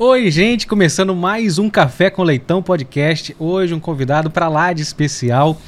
[0.00, 3.34] Oi, gente, começando mais um Café com Leitão podcast.
[3.36, 5.60] Hoje um convidado para lá de especial,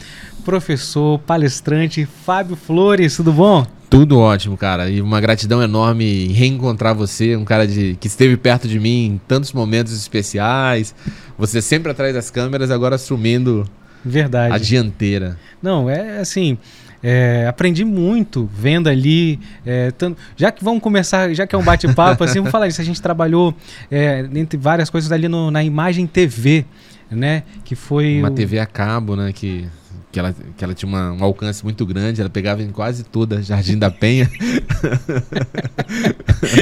[0.44, 3.66] professor, palestrante Fábio Flores, tudo bom?
[3.90, 4.88] Tudo ótimo, cara.
[4.88, 9.20] E uma gratidão enorme reencontrar você, um cara de, que esteve perto de mim em
[9.26, 10.94] tantos momentos especiais.
[11.36, 13.68] Você sempre atrás das câmeras, agora assumindo
[14.04, 14.54] Verdade.
[14.54, 15.36] a dianteira.
[15.60, 16.56] Não, é assim,
[17.02, 19.38] é, aprendi muito vendo ali.
[19.64, 22.80] É, tanto, já que vamos começar, já que é um bate-papo, assim, vamos falar isso.
[22.80, 23.54] A gente trabalhou
[23.90, 26.64] é, entre várias coisas ali no, na imagem TV,
[27.10, 27.42] né?
[27.64, 28.18] Que foi.
[28.18, 29.32] Uma o- TV a cabo, né?
[29.32, 29.66] Que,
[30.12, 33.42] que, ela, que ela tinha uma- um alcance muito grande, ela pegava em quase toda
[33.42, 34.28] Jardim da Penha.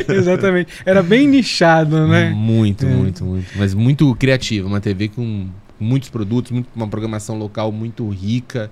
[0.09, 0.73] Exatamente.
[0.85, 2.31] Era bem nichado, né?
[2.31, 2.89] Muito, É.
[2.89, 3.47] muito, muito.
[3.57, 4.67] Mas muito criativa.
[4.67, 5.49] Uma TV com
[5.79, 8.71] muitos produtos, muito- uma programação local muito rica,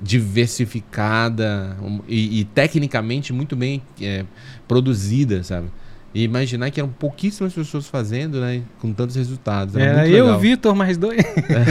[0.00, 1.76] diversificada
[2.08, 4.24] e, e tecnicamente muito bem é,
[4.66, 5.68] produzida, sabe?
[6.12, 8.62] E imaginar que eram pouquíssimas pessoas fazendo, né?
[8.80, 9.76] Com tantos resultados.
[9.76, 10.38] Era, muito eu.
[10.40, 11.18] Vitor, mais dois.
[11.48, 11.64] Era.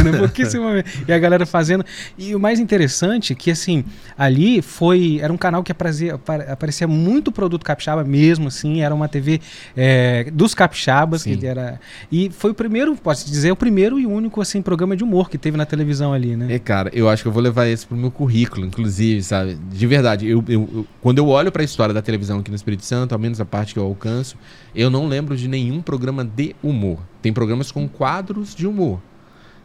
[1.07, 1.83] E a galera fazendo.
[2.17, 3.83] E o mais interessante é que, assim,
[4.17, 5.19] ali foi.
[5.21, 8.81] Era um canal que aparecia, apa- aparecia muito produto capixaba mesmo, assim.
[8.81, 9.41] Era uma TV
[9.75, 11.23] é, dos capixabas.
[11.23, 11.35] Sim.
[11.37, 11.79] Que era,
[12.11, 15.37] e foi o primeiro, posso dizer, o primeiro e único, assim, programa de humor que
[15.37, 16.53] teve na televisão ali, né?
[16.53, 19.57] É, cara, eu acho que eu vou levar esse pro meu currículo, inclusive, sabe?
[19.71, 22.85] De verdade, eu, eu- eu- quando eu olho pra história da televisão aqui no Espírito
[22.85, 24.28] Santo, ao menos a parte que eu alcanço,
[24.75, 26.99] eu não lembro de nenhum programa de humor.
[27.21, 28.99] Tem programas com quadros de humor.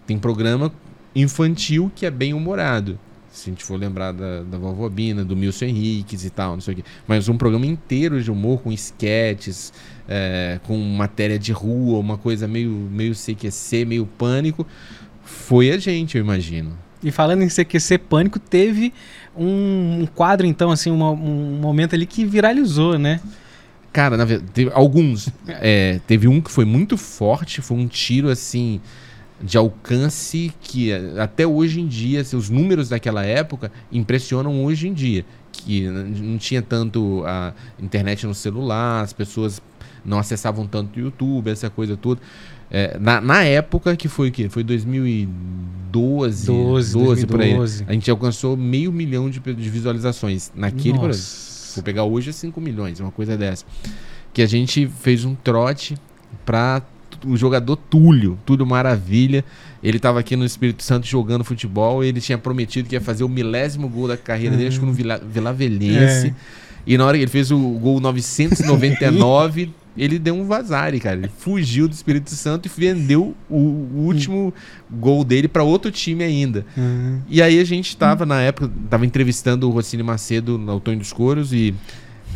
[0.06, 0.72] Tem programa
[1.14, 2.98] infantil que é bem humorado.
[3.30, 6.60] Se a gente for lembrar da, da Vovó Bina, do Milson Henriques e tal, não
[6.60, 6.84] sei o quê.
[7.06, 9.72] Mas um programa inteiro de humor, com esquetes,
[10.08, 14.64] é, com matéria de rua, uma coisa meio, meio CQC, meio pânico,
[15.24, 16.78] foi a gente, eu imagino.
[17.02, 18.92] E falando em CQC Pânico, teve
[19.36, 23.20] um, quadro, então, assim, um momento ali que viralizou, né?
[23.94, 25.28] Cara, na verdade, teve alguns.
[25.46, 28.80] É, teve um que foi muito forte, foi um tiro assim
[29.40, 34.88] de alcance que é, até hoje em dia, assim, os números daquela época impressionam hoje
[34.88, 35.24] em dia.
[35.52, 39.62] Que não tinha tanto a internet no celular, as pessoas
[40.04, 42.20] não acessavam tanto o YouTube, essa coisa toda.
[42.72, 44.48] É, na, na época, que foi o quê?
[44.48, 47.54] Foi 2012, 12, por aí.
[47.54, 47.84] 2012.
[47.86, 50.98] A gente alcançou meio milhão de, de visualizações naquele.
[50.98, 51.53] Nossa.
[51.77, 53.64] Vou pegar hoje é 5 milhões, uma coisa dessa.
[54.33, 55.96] Que a gente fez um trote
[56.45, 56.86] pra t-
[57.27, 59.45] o jogador Túlio, Túlio Maravilha.
[59.83, 62.02] Ele tava aqui no Espírito Santo jogando futebol.
[62.02, 64.92] Ele tinha prometido que ia fazer o milésimo gol da carreira dele, acho que no
[64.92, 66.29] Vila, Vila Velhense.
[66.29, 66.34] É.
[66.86, 71.16] E na hora que ele fez o gol 999, ele deu um vazare, cara.
[71.16, 74.52] Ele fugiu do Espírito Santo e vendeu o, o último
[74.90, 76.66] gol dele pra outro time ainda.
[76.77, 77.20] Uhum.
[77.28, 81.12] E aí a gente tava, na época, tava entrevistando o Rocine Macedo no Outono dos
[81.12, 81.74] Coros e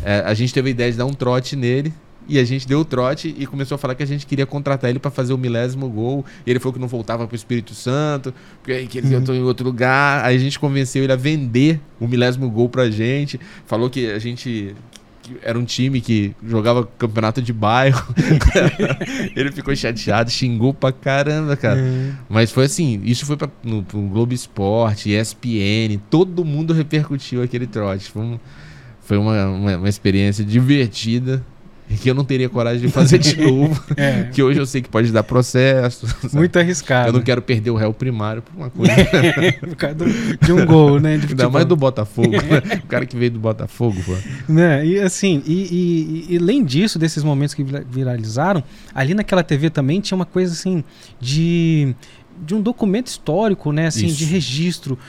[0.03, 1.93] é, a gente teve a ideia de dar um trote nele.
[2.29, 4.87] E a gente deu o trote e começou a falar que a gente queria contratar
[4.87, 6.23] ele pra fazer o milésimo gol.
[6.45, 8.31] E ele falou que não voltava pro Espírito Santo,
[8.61, 10.23] porque que ele ia em outro lugar.
[10.23, 13.39] Aí a gente convenceu ele a vender o milésimo gol pra gente.
[13.65, 14.75] Falou que a gente
[15.41, 18.03] era um time que jogava campeonato de bairro.
[19.35, 21.79] ele ficou chateado, xingou pra caramba, cara.
[21.79, 22.13] Uhum.
[22.29, 27.67] Mas foi assim, isso foi pra, no, pro Globo Esporte, ESPN, todo mundo repercutiu aquele
[27.67, 28.09] trote.
[28.09, 28.39] Foi, um-
[29.01, 31.43] foi uma, uma, uma experiência divertida
[32.01, 33.81] que eu não teria coragem de fazer de novo.
[33.97, 36.07] É, que hoje eu sei que pode dar processo.
[36.07, 36.35] sabe?
[36.35, 37.09] muito arriscado.
[37.09, 38.93] Eu não quero perder o réu primário por uma coisa.
[39.59, 41.09] Por causa do- de um gol, né?
[41.11, 41.51] De Ainda futebol.
[41.51, 42.29] mais do Botafogo.
[42.83, 44.13] o cara que veio do Botafogo, pô.
[44.51, 44.85] Né?
[44.85, 48.63] E assim, e, e- e além disso, desses momentos que vira- viralizaram,
[48.93, 50.83] ali naquela TV também tinha uma coisa assim
[51.19, 51.93] de.
[52.41, 53.87] De um documento histórico, né?
[53.87, 54.31] Assim, de Isso.
[54.31, 54.99] registro.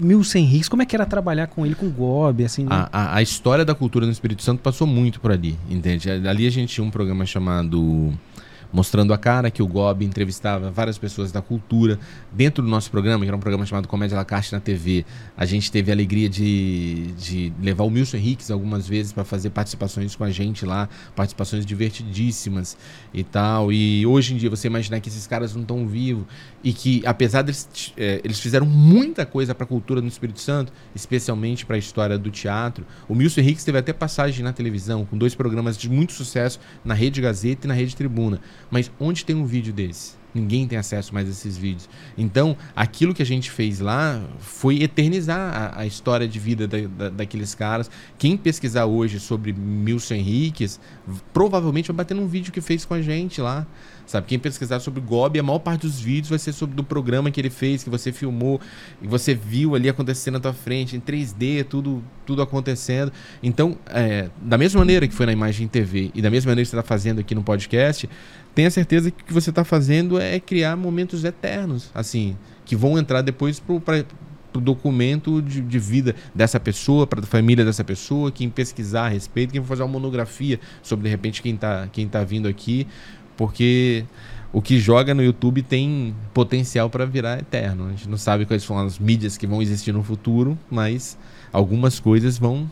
[0.00, 2.70] Milson Henriques, como é que era trabalhar com ele, com o Gobi, assim, né?
[2.70, 6.10] A, a, a história da cultura no Espírito Santo passou muito por ali, entende?
[6.10, 8.12] Ali a gente tinha um programa chamado
[8.72, 11.98] Mostrando a Cara, que o Gobi entrevistava várias pessoas da cultura.
[12.32, 15.06] Dentro do nosso programa, que era um programa chamado Comédia La Carte na TV,
[15.36, 19.50] a gente teve a alegria de, de levar o Milson Henriques algumas vezes para fazer
[19.50, 22.76] participações com a gente lá, participações divertidíssimas
[23.14, 23.72] e tal.
[23.72, 26.26] E hoje em dia, você imaginar que esses caras não estão vivos
[26.62, 30.72] e que, apesar deles, eh, eles fizeram muita coisa para a cultura no Espírito Santo,
[30.94, 32.84] especialmente para a história do teatro.
[33.08, 36.94] O Milson Henriques teve até passagem na televisão, com dois programas de muito sucesso na
[36.94, 38.40] Rede Gazeta e na Rede Tribuna.
[38.70, 40.16] Mas onde tem um vídeo desse?
[40.34, 41.88] Ninguém tem acesso mais a esses vídeos.
[42.16, 46.86] Então, aquilo que a gente fez lá foi eternizar a, a história de vida da-
[46.86, 47.90] da- daqueles caras.
[48.18, 52.92] Quem pesquisar hoje sobre Milson Henriques, v- provavelmente vai bater num vídeo que fez com
[52.94, 53.66] a gente lá,
[54.08, 54.26] sabe?
[54.26, 57.40] Quem pesquisar sobre o a maior parte dos vídeos vai ser sobre do programa que
[57.40, 58.58] ele fez, que você filmou,
[59.02, 63.12] e você viu ali acontecendo na tua frente, em 3D, tudo, tudo acontecendo.
[63.42, 66.70] Então, é, da mesma maneira que foi na imagem TV e da mesma maneira que
[66.70, 68.08] você está fazendo aqui no podcast,
[68.54, 72.98] tenha certeza que o que você está fazendo é criar momentos eternos, assim, que vão
[72.98, 74.04] entrar depois para
[74.54, 79.08] o documento de, de, vida dessa pessoa, para a família dessa pessoa, quem pesquisar a
[79.08, 82.86] respeito, quem for fazer uma monografia sobre, de repente, quem está quem tá vindo aqui
[83.38, 84.04] porque
[84.52, 87.86] o que joga no YouTube tem potencial para virar eterno.
[87.86, 91.16] A gente não sabe quais são as mídias que vão existir no futuro, mas
[91.52, 92.68] algumas coisas vão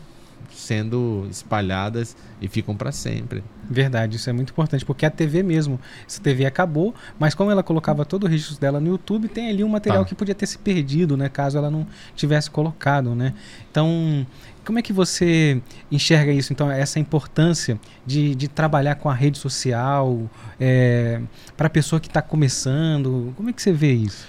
[0.51, 3.43] sendo espalhadas e ficam para sempre.
[3.69, 7.63] Verdade, isso é muito importante, porque a TV mesmo, essa TV acabou, mas como ela
[7.63, 10.05] colocava todo o registro dela no YouTube, tem ali um material ah.
[10.05, 11.85] que podia ter se perdido, né, caso ela não
[12.15, 13.33] tivesse colocado, né?
[13.69, 14.25] Então,
[14.67, 19.37] como é que você enxerga isso, então, essa importância de, de trabalhar com a rede
[19.37, 20.29] social
[20.59, 21.21] é,
[21.55, 23.33] para a pessoa que está começando?
[23.37, 24.27] Como é que você vê isso?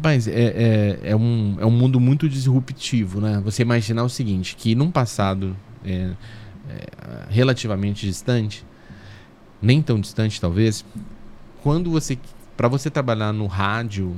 [0.00, 3.42] Mas é, é, é, um, é um mundo muito disruptivo, né?
[3.44, 6.12] Você imaginar o seguinte, que num passado é,
[6.68, 6.86] é,
[7.28, 8.64] relativamente distante,
[9.60, 10.84] nem tão distante talvez,
[11.64, 12.16] quando você,
[12.56, 14.14] para você trabalhar no rádio,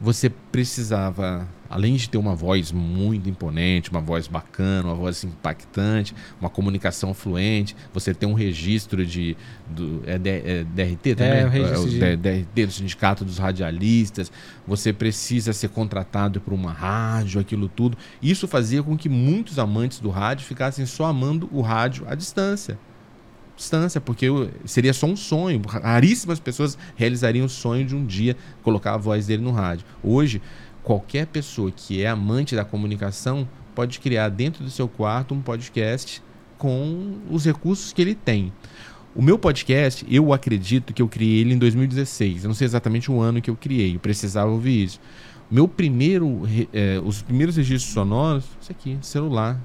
[0.00, 6.14] você precisava além de ter uma voz muito imponente, uma voz bacana, uma voz impactante,
[6.40, 9.36] uma comunicação fluente, você tem um registro de
[9.68, 12.16] do, é, é DRT também, é, o registro é, o de...
[12.16, 14.30] DRT do sindicato dos radialistas,
[14.66, 17.96] você precisa ser contratado por uma rádio, aquilo tudo.
[18.22, 22.78] Isso fazia com que muitos amantes do rádio ficassem só amando o rádio à distância
[24.04, 24.26] porque
[24.64, 25.62] seria só um sonho.
[25.66, 29.86] Raríssimas pessoas realizariam o sonho de um dia colocar a voz dele no rádio.
[30.02, 30.42] Hoje,
[30.82, 36.22] qualquer pessoa que é amante da comunicação pode criar dentro do seu quarto um podcast
[36.58, 38.52] com os recursos que ele tem.
[39.14, 42.44] O meu podcast, eu acredito que eu criei ele em 2016.
[42.44, 45.00] Eu não sei exatamente o ano que eu criei, eu precisava ouvir isso.
[45.50, 46.42] Meu primeiro,
[46.72, 49.58] é, os primeiros registros sonoros, isso aqui, celular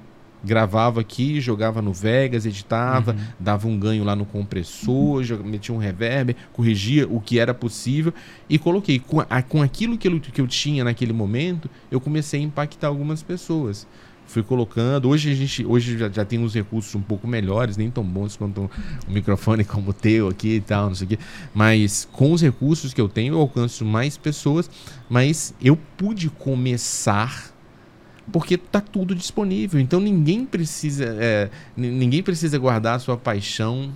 [0.44, 3.20] gravava aqui, jogava no Vegas, editava, uhum.
[3.40, 5.44] dava um ganho lá no compressor, uhum.
[5.44, 8.14] metia um reverb, corrigia o que era possível
[8.50, 9.00] e coloquei.
[9.00, 12.88] Com, a, com aquilo que eu, que eu tinha naquele momento, eu comecei a impactar
[12.88, 13.88] algumas pessoas.
[14.32, 15.10] Fui colocando.
[15.10, 18.38] Hoje a gente hoje já, já tem uns recursos um pouco melhores, nem tão bons
[18.38, 18.70] quanto um,
[19.10, 21.20] um microfone como o teu aqui e tal, não sei o quê.
[21.54, 24.70] Mas com os recursos que eu tenho, eu alcanço mais pessoas.
[25.10, 27.51] Mas eu pude começar
[28.32, 29.80] porque tá tudo disponível.
[29.80, 33.92] Então ninguém precisa, é, ninguém precisa guardar a sua paixão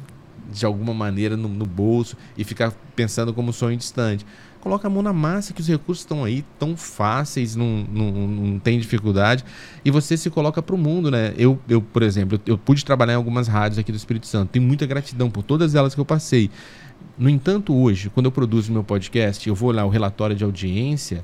[0.52, 4.26] de alguma maneira no, no, bolso e ficar pensando como sonho distante.
[4.62, 8.60] Coloca a mão na massa que os recursos estão aí, tão fáceis, não, não, não
[8.60, 9.46] tem dificuldade,
[9.84, 11.36] e você se coloca para o mundo, né?
[11.38, 14.50] Eu, eu, por exemplo, eu, eu pude trabalhar em algumas rádios aqui do Espírito Santo,
[14.50, 16.50] tenho muita gratidão por todas elas que eu passei.
[17.16, 21.24] No entanto, hoje, quando eu produzo meu podcast, eu vou olhar o relatório de audiência,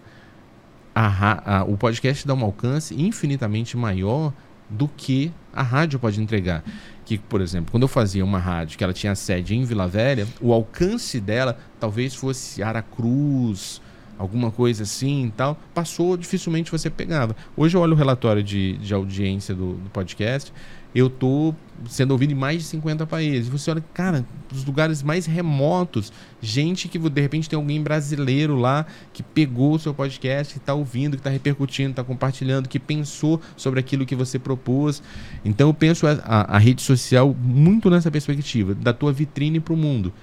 [0.93, 4.33] a, a, o podcast dá um alcance infinitamente maior
[4.69, 6.63] do que a rádio pode entregar.
[7.05, 10.27] Que, por exemplo, quando eu fazia uma rádio que ela tinha sede em Vila Velha,
[10.39, 13.81] o alcance dela talvez fosse Aracruz,
[14.17, 17.35] alguma coisa assim e tal, passou, dificilmente você pegava.
[17.57, 20.53] Hoje eu olho o relatório de, de audiência do, do podcast,
[20.93, 21.53] eu tô
[21.89, 23.47] sendo ouvido em mais de 50 países.
[23.47, 26.11] Você olha, cara, os lugares mais remotos,
[26.41, 30.73] gente que de repente tem alguém brasileiro lá que pegou o seu podcast, que está
[30.73, 35.01] ouvindo, que está repercutindo, está compartilhando, que pensou sobre aquilo que você propôs.
[35.43, 39.73] Então eu penso a, a, a rede social muito nessa perspectiva, da tua vitrine para
[39.73, 40.13] o mundo,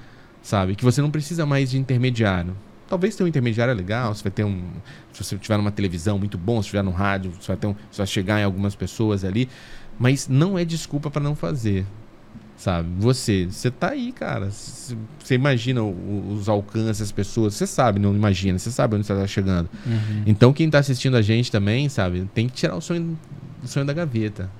[0.42, 0.75] sabe?
[0.75, 2.54] Que você não precisa mais de intermediário.
[2.88, 4.62] Talvez ter um intermediário é legal, você vai ter um.
[5.12, 7.75] Se você tiver numa televisão muito bom, se tiver no rádio, você vai, ter um,
[7.90, 9.47] você vai chegar em algumas pessoas ali.
[9.99, 11.85] Mas não é desculpa para não fazer.
[12.57, 12.88] Sabe?
[12.99, 14.50] Você, você tá aí, cara.
[14.50, 17.55] Você imagina os alcances, as pessoas.
[17.55, 18.59] Você sabe, não imagina.
[18.59, 19.69] Você sabe onde você tá chegando.
[19.87, 20.23] Uhum.
[20.26, 22.28] Então, quem tá assistindo a gente também, sabe?
[22.35, 23.17] Tem que tirar o sonho,
[23.62, 24.50] o sonho da gaveta.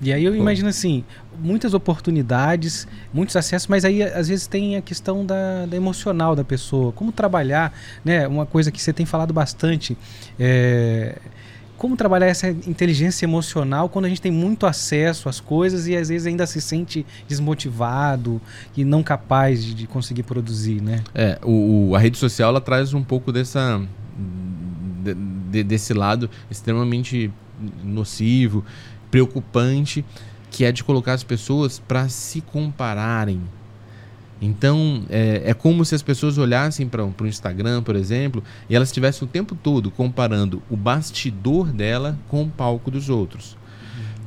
[0.00, 1.04] E aí eu imagino assim,
[1.40, 6.44] muitas oportunidades, muitos acessos, mas aí às vezes tem a questão da, da, emocional da
[6.44, 6.92] pessoa.
[6.92, 7.72] Como trabalhar,
[8.04, 8.28] né?
[8.28, 9.98] Uma coisa que você tem falado bastante.
[10.38, 11.18] É,
[11.78, 16.08] como trabalhar essa inteligência emocional quando a gente tem muito acesso às coisas e às
[16.08, 18.40] vezes ainda se sente desmotivado
[18.76, 21.02] e não capaz de, de conseguir produzir, né?
[21.14, 23.80] É, o, a rede social ela traz um pouco dessa
[25.02, 27.30] de, de, desse lado extremamente
[27.82, 28.64] nocivo,
[29.10, 30.04] preocupante,
[30.50, 33.40] que é de colocar as pessoas para se compararem
[34.40, 38.88] então, é, é, como se as pessoas olhassem para o Instagram, por exemplo, e elas
[38.88, 43.56] estivessem o tempo todo comparando o bastidor dela com o palco dos outros.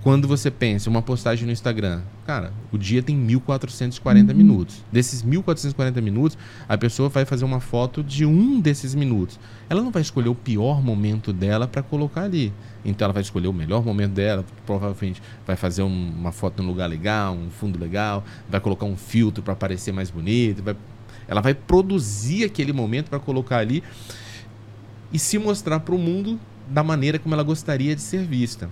[0.04, 4.38] quando você pensa uma postagem no Instagram, cara, o dia tem 1440 uhum.
[4.38, 4.84] minutos.
[4.92, 6.38] Desses 1440 minutos,
[6.68, 9.40] a pessoa vai fazer uma foto de um desses minutos.
[9.70, 12.52] Ela não vai escolher o pior momento dela para colocar ali.
[12.84, 16.70] Então ela vai escolher o melhor momento dela, provavelmente vai fazer um, uma foto num
[16.70, 20.76] lugar legal, um fundo legal, vai colocar um filtro para parecer mais bonito, vai,
[21.28, 23.84] ela vai produzir aquele momento para colocar ali
[25.14, 28.70] e se mostrar para o mundo da maneira como ela gostaria de ser vista.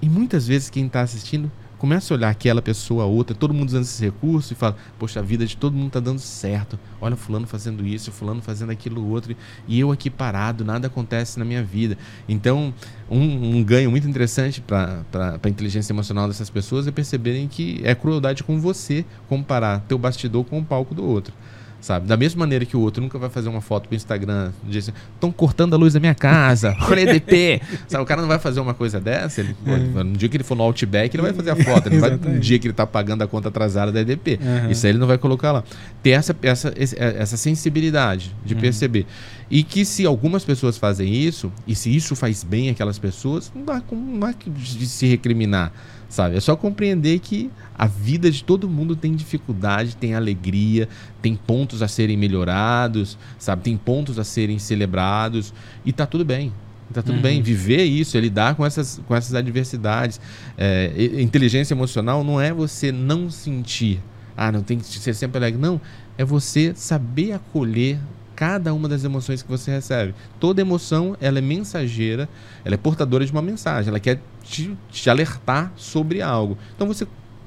[0.00, 1.50] E muitas vezes quem está assistindo
[1.82, 5.22] começa a olhar aquela pessoa, outra, todo mundo usando esse recurso e fala: Poxa, a
[5.22, 6.78] vida de todo mundo está dando certo.
[7.00, 9.34] Olha, Fulano fazendo isso, Fulano fazendo aquilo outro,
[9.66, 11.98] e eu aqui parado, nada acontece na minha vida.
[12.28, 12.72] Então,
[13.10, 15.02] um, um ganho muito interessante para
[15.42, 20.44] a inteligência emocional dessas pessoas é perceberem que é crueldade com você comparar teu bastidor
[20.44, 21.34] com o palco do outro
[21.82, 22.06] sabe?
[22.06, 25.30] Da mesma maneira que o outro nunca vai fazer uma foto pro Instagram, dizer estão
[25.30, 27.60] cortando a luz da minha casa, olha EDP.
[27.88, 28.02] sabe?
[28.02, 30.02] O cara não vai fazer uma coisa dessa, ele, é.
[30.02, 32.38] no dia que ele for no Outback, ele vai fazer a foto, ele vai no
[32.38, 34.38] dia que ele tá pagando a conta atrasada da EDP.
[34.40, 34.70] Uhum.
[34.70, 35.64] Isso aí ele não vai colocar lá.
[36.02, 38.60] Ter essa, essa, essa sensibilidade de uhum.
[38.60, 39.04] perceber.
[39.50, 43.64] E que se algumas pessoas fazem isso, e se isso faz bem aquelas pessoas, não
[43.64, 45.72] dá, não dá de se recriminar
[46.12, 46.36] sabe?
[46.36, 50.86] É só compreender que a vida de todo mundo tem dificuldade, tem alegria,
[51.22, 53.62] tem pontos a serem melhorados, sabe?
[53.62, 55.54] Tem pontos a serem celebrados
[55.86, 56.52] e tá tudo bem.
[56.92, 57.22] Tá tudo uhum.
[57.22, 57.40] bem.
[57.40, 60.20] Viver isso, é lidar com essas, com essas adversidades.
[60.58, 63.98] É, inteligência emocional não é você não sentir.
[64.36, 65.58] Ah, não tem que ser sempre alegre.
[65.58, 65.80] Não.
[66.18, 67.98] É você saber acolher
[68.36, 70.14] cada uma das emoções que você recebe.
[70.38, 72.28] Toda emoção, ela é mensageira,
[72.66, 76.56] ela é portadora de uma mensagem, ela quer te, te alertar sobre algo.
[76.74, 77.06] Então você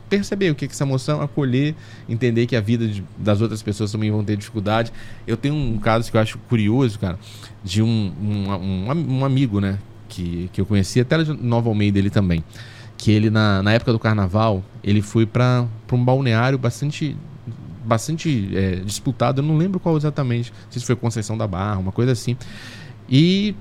[0.10, 1.76] perceber o que é essa emoção, acolher,
[2.08, 4.92] entender que a vida de, das outras pessoas também vão ter dificuldade.
[5.26, 7.20] Eu tenho um caso que eu acho curioso, cara,
[7.64, 11.98] de um, um, um, um amigo, né, que, que eu conheci, até de Nova Almeida
[11.98, 12.44] ele também,
[12.98, 17.16] que ele na, na época do carnaval, ele foi para um balneário bastante
[17.86, 22.14] bastante é, disputado, eu não lembro qual exatamente, se foi Conceição da Barra, uma coisa
[22.14, 22.36] assim.
[23.08, 23.56] E,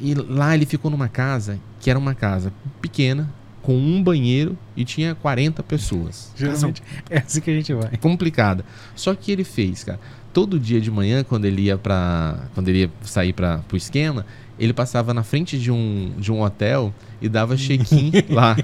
[0.00, 3.28] e lá ele ficou numa casa que era uma casa pequena,
[3.62, 6.32] com um banheiro e tinha 40 pessoas.
[6.36, 7.96] Geralmente é assim que a gente vai.
[7.96, 8.64] Complicada.
[8.94, 9.98] Só que ele fez, cara.
[10.32, 14.24] Todo dia de manhã, quando ele ia para, quando ele ia sair para o esquema,
[14.58, 18.56] ele passava na frente de um, de um hotel e dava check-in lá.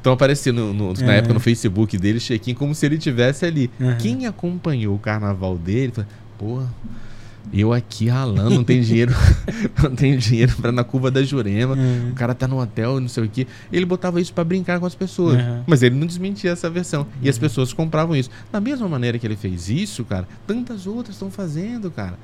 [0.00, 1.18] Então aparecia no, no, na é.
[1.18, 3.70] época no Facebook dele, check-in, como se ele tivesse ali.
[3.78, 3.96] Uhum.
[3.98, 6.74] Quem acompanhou o carnaval dele, falou, porra,
[7.52, 9.14] eu aqui ralando, não tem dinheiro,
[9.82, 11.74] não tem dinheiro para na curva da Jurema.
[11.74, 12.10] Uhum.
[12.10, 13.46] O cara tá no hotel, não sei o quê.
[13.72, 15.36] Ele botava isso para brincar com as pessoas.
[15.36, 15.62] Uhum.
[15.66, 17.06] Mas ele não desmentia essa versão.
[17.20, 18.30] E as pessoas compravam isso.
[18.50, 22.18] Da mesma maneira que ele fez isso, cara, tantas outras estão fazendo, cara.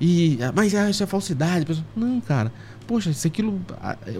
[0.00, 1.66] E, ah, mas ah, isso é falsidade.
[1.94, 2.52] Não, cara.
[2.86, 3.60] Poxa, isso aquilo.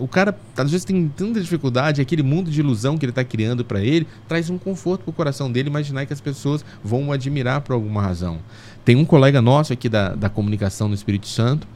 [0.00, 3.64] O cara às vezes tem tanta dificuldade, aquele mundo de ilusão que ele está criando
[3.64, 7.60] para ele, traz um conforto pro coração dele imaginar que as pessoas vão o admirar
[7.60, 8.40] por alguma razão.
[8.87, 11.66] Tem um colega nosso aqui da, da comunicação no Espírito Santo,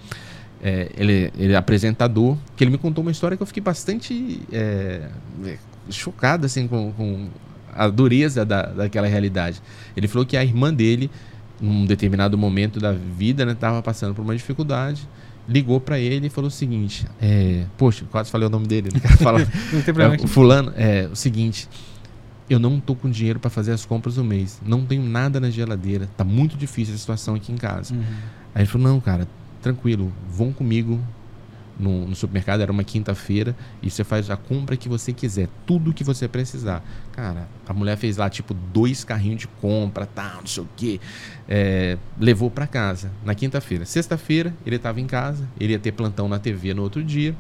[0.63, 4.41] é, ele, ele é apresentador, que ele me contou uma história que eu fiquei bastante
[4.53, 5.09] é,
[5.91, 7.29] chocado assim, com, com
[7.75, 9.61] a dureza da, daquela realidade.
[9.97, 11.11] Ele falou que a irmã dele,
[11.61, 15.09] num determinado momento da vida, estava né, passando por uma dificuldade
[15.49, 19.01] ligou para ele e falou o seguinte: é, Poxa, quase falei o nome dele, não
[19.01, 19.41] quero falar.
[19.73, 20.15] não tem problema.
[20.15, 21.69] É, fulano, é o seguinte:
[22.51, 25.51] eu não tô com dinheiro para fazer as compras do mês, não tenho nada na
[25.51, 27.95] geladeira, tá muito difícil a situação aqui em casa.
[27.95, 28.03] Uhum.
[28.55, 29.29] Aí ele falou: Não, cara,
[29.63, 31.01] tranquilo, vão comigo,
[31.81, 35.95] no, no supermercado, era uma quinta-feira, e você faz a compra que você quiser, tudo
[35.95, 36.85] que você precisar.
[37.13, 41.01] Cara, a mulher fez lá, tipo, dois carrinhos de compra, tal, não sei o quê.
[41.49, 43.87] É, levou para casa na quinta-feira.
[43.87, 47.35] Sexta-feira, ele estava em casa, ele ia ter plantão na TV no outro dia,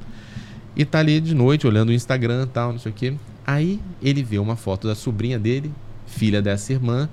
[0.74, 3.14] e tá ali de noite olhando o Instagram, tal, não sei o quê.
[3.46, 5.72] Aí ele vê uma foto da sobrinha dele,
[6.06, 7.08] filha dessa irmã,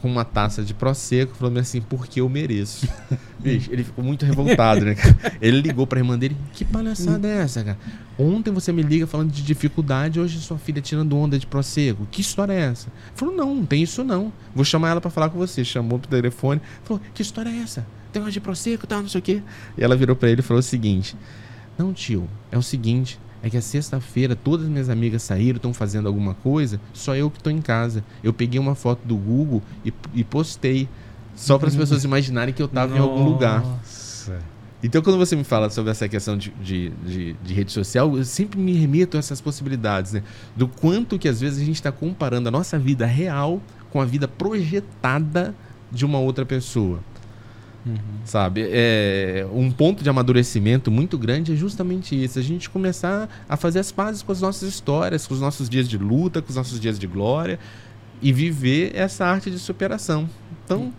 [0.00, 2.88] com uma taça de Prosecco, falando assim, porque eu mereço.
[3.38, 4.96] Bicho, ele ficou muito revoltado, né?
[5.40, 7.78] Ele ligou pra irmã dele, que palhaçada é essa, cara?
[8.18, 12.06] Ontem você me liga falando de dificuldade, hoje sua filha tirando onda de Prosecco.
[12.10, 12.88] Que história é essa?
[12.88, 14.32] Ele falou, não, não tem isso não.
[14.54, 15.64] Vou chamar ela para falar com você.
[15.64, 17.86] Chamou pro telefone, falou, que história é essa?
[18.12, 19.42] Tem uma de Prosecco e tal, não sei o quê.
[19.76, 21.16] E ela virou para ele e falou o seguinte,
[21.78, 25.72] não tio, é o seguinte, é que a sexta-feira todas as minhas amigas saíram, estão
[25.72, 28.04] fazendo alguma coisa, só eu que estou em casa.
[28.22, 30.88] Eu peguei uma foto do Google e, e postei,
[31.34, 33.62] só para as pessoas imaginarem que eu estava em algum lugar.
[34.82, 38.24] Então, quando você me fala sobre essa questão de, de, de, de, rede social, eu
[38.24, 40.22] sempre me remito a essas possibilidades, né?
[40.56, 44.06] Do quanto que às vezes a gente está comparando a nossa vida real com a
[44.06, 45.54] vida projetada
[45.92, 47.00] de uma outra pessoa.
[47.84, 47.96] Uhum.
[48.24, 48.68] Sabe?
[48.70, 52.38] É, um ponto de amadurecimento muito grande é justamente isso.
[52.38, 55.88] A gente começar a fazer as pazes com as nossas histórias, com os nossos dias
[55.88, 57.58] de luta, com os nossos dias de glória
[58.22, 60.28] e viver essa arte de superação.
[60.64, 60.92] Então,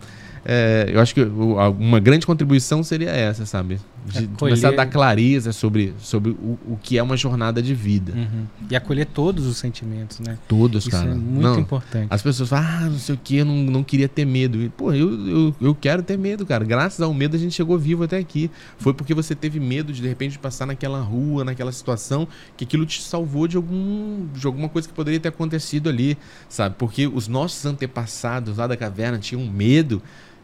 [0.44, 3.78] é, eu acho que uma grande contribuição seria essa, sabe?
[4.04, 4.36] De acolher...
[4.36, 8.12] começar a dar clareza sobre, sobre o, o que é uma jornada de vida.
[8.14, 8.46] Uhum.
[8.70, 10.38] E acolher todos os sentimentos, né?
[10.48, 11.10] Todos, Isso cara.
[11.10, 12.08] é muito não, importante.
[12.10, 14.60] As pessoas falam, ah, não sei o que, eu não, não queria ter medo.
[14.60, 16.64] E, pô, eu, eu, eu quero ter medo, cara.
[16.64, 18.50] Graças ao medo a gente chegou vivo até aqui.
[18.78, 22.84] Foi porque você teve medo de, de repente, passar naquela rua, naquela situação, que aquilo
[22.84, 26.18] te salvou de, algum, de alguma coisa que poderia ter acontecido ali,
[26.48, 26.74] sabe?
[26.78, 30.02] Porque os nossos antepassados lá da caverna tinham medo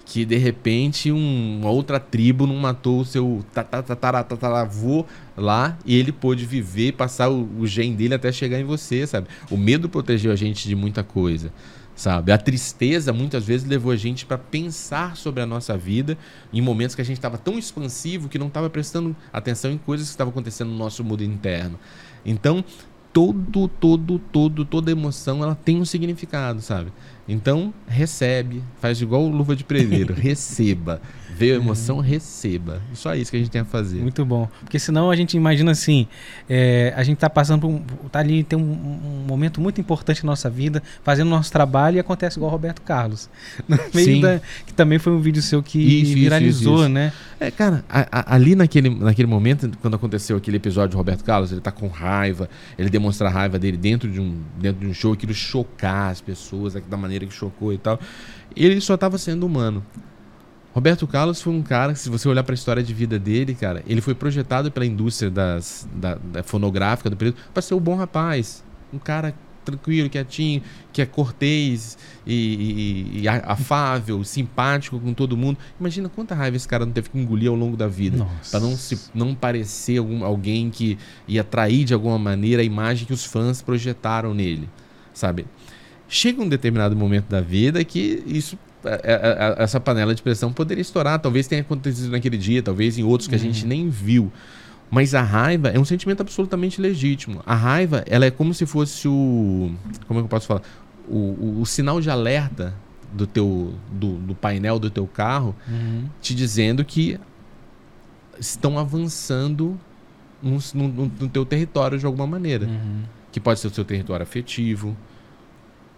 [0.08, 5.04] que de repente um, uma outra tribo não matou o seu tataravô
[5.36, 9.28] lá e ele pôde viver, passar o, o gen dele até chegar em você, sabe?
[9.50, 11.52] O medo protegeu a gente de muita coisa,
[11.94, 12.32] sabe?
[12.32, 16.16] A tristeza muitas vezes levou a gente para pensar sobre a nossa vida
[16.54, 20.06] em momentos que a gente estava tão expansivo que não estava prestando atenção em coisas
[20.06, 21.78] que estavam acontecendo no nosso mundo interno.
[22.24, 22.64] Então,
[23.12, 26.92] todo, todo, todo, toda emoção ela tem um significado, sabe?
[27.28, 31.00] Então, recebe, faz igual luva de preveiro, receba.
[31.38, 32.82] Veio a emoção, receba.
[32.94, 34.00] Só isso que a gente tem a fazer.
[34.00, 34.48] Muito bom.
[34.60, 36.08] Porque senão a gente imagina assim,
[36.50, 37.78] é, a gente está passando por um,
[38.10, 42.00] tá ali, tem um, um, momento muito importante na nossa vida, fazendo nosso trabalho e
[42.00, 43.28] acontece igual o Roberto Carlos.
[43.68, 47.12] No meio da, que também foi um vídeo seu que isso, viralizou, isso, isso, né?
[47.38, 51.52] É, cara, a, a, ali naquele, naquele momento, quando aconteceu aquele episódio de Roberto Carlos,
[51.52, 54.94] ele tá com raiva, ele demonstra a raiva dele dentro de um, dentro de um
[54.94, 57.98] show, aquilo chocar as pessoas da maneira que chocou e tal.
[58.54, 59.84] Ele só estava sendo humano.
[60.74, 63.54] Roberto Carlos foi um cara que, se você olhar para a história de vida dele,
[63.54, 67.80] cara, ele foi projetado pela indústria das, da, da fonográfica do período para ser o
[67.80, 68.62] bom rapaz.
[68.92, 69.34] Um cara
[69.64, 75.58] tranquilo, quietinho, que é cortês e, e, e, afável, simpático com todo mundo.
[75.78, 78.26] Imagina quanta raiva esse cara não teve que engolir ao longo da vida.
[78.50, 83.06] para não, se, não parecer algum, alguém que ia atrair de alguma maneira a imagem
[83.06, 84.68] que os fãs projetaram nele.
[85.12, 85.46] Sabe?
[86.08, 90.52] Chega um determinado momento da vida que isso é, é, é, essa panela de pressão
[90.52, 91.18] poderia estourar.
[91.18, 93.68] Talvez tenha acontecido naquele dia, talvez em outros que a gente uhum.
[93.68, 94.32] nem viu.
[94.90, 97.42] Mas a raiva é um sentimento absolutamente legítimo.
[97.44, 99.70] A raiva, ela é como se fosse o.
[100.06, 100.62] Como é que eu posso falar?
[101.06, 102.74] O, o, o sinal de alerta
[103.12, 106.04] do teu do, do, painel do teu carro uhum.
[106.20, 107.18] te dizendo que
[108.38, 109.78] estão avançando
[110.42, 112.66] no, no, no, teu território de alguma maneira.
[112.66, 113.02] Uhum.
[113.30, 114.96] Que pode ser o seu território afetivo,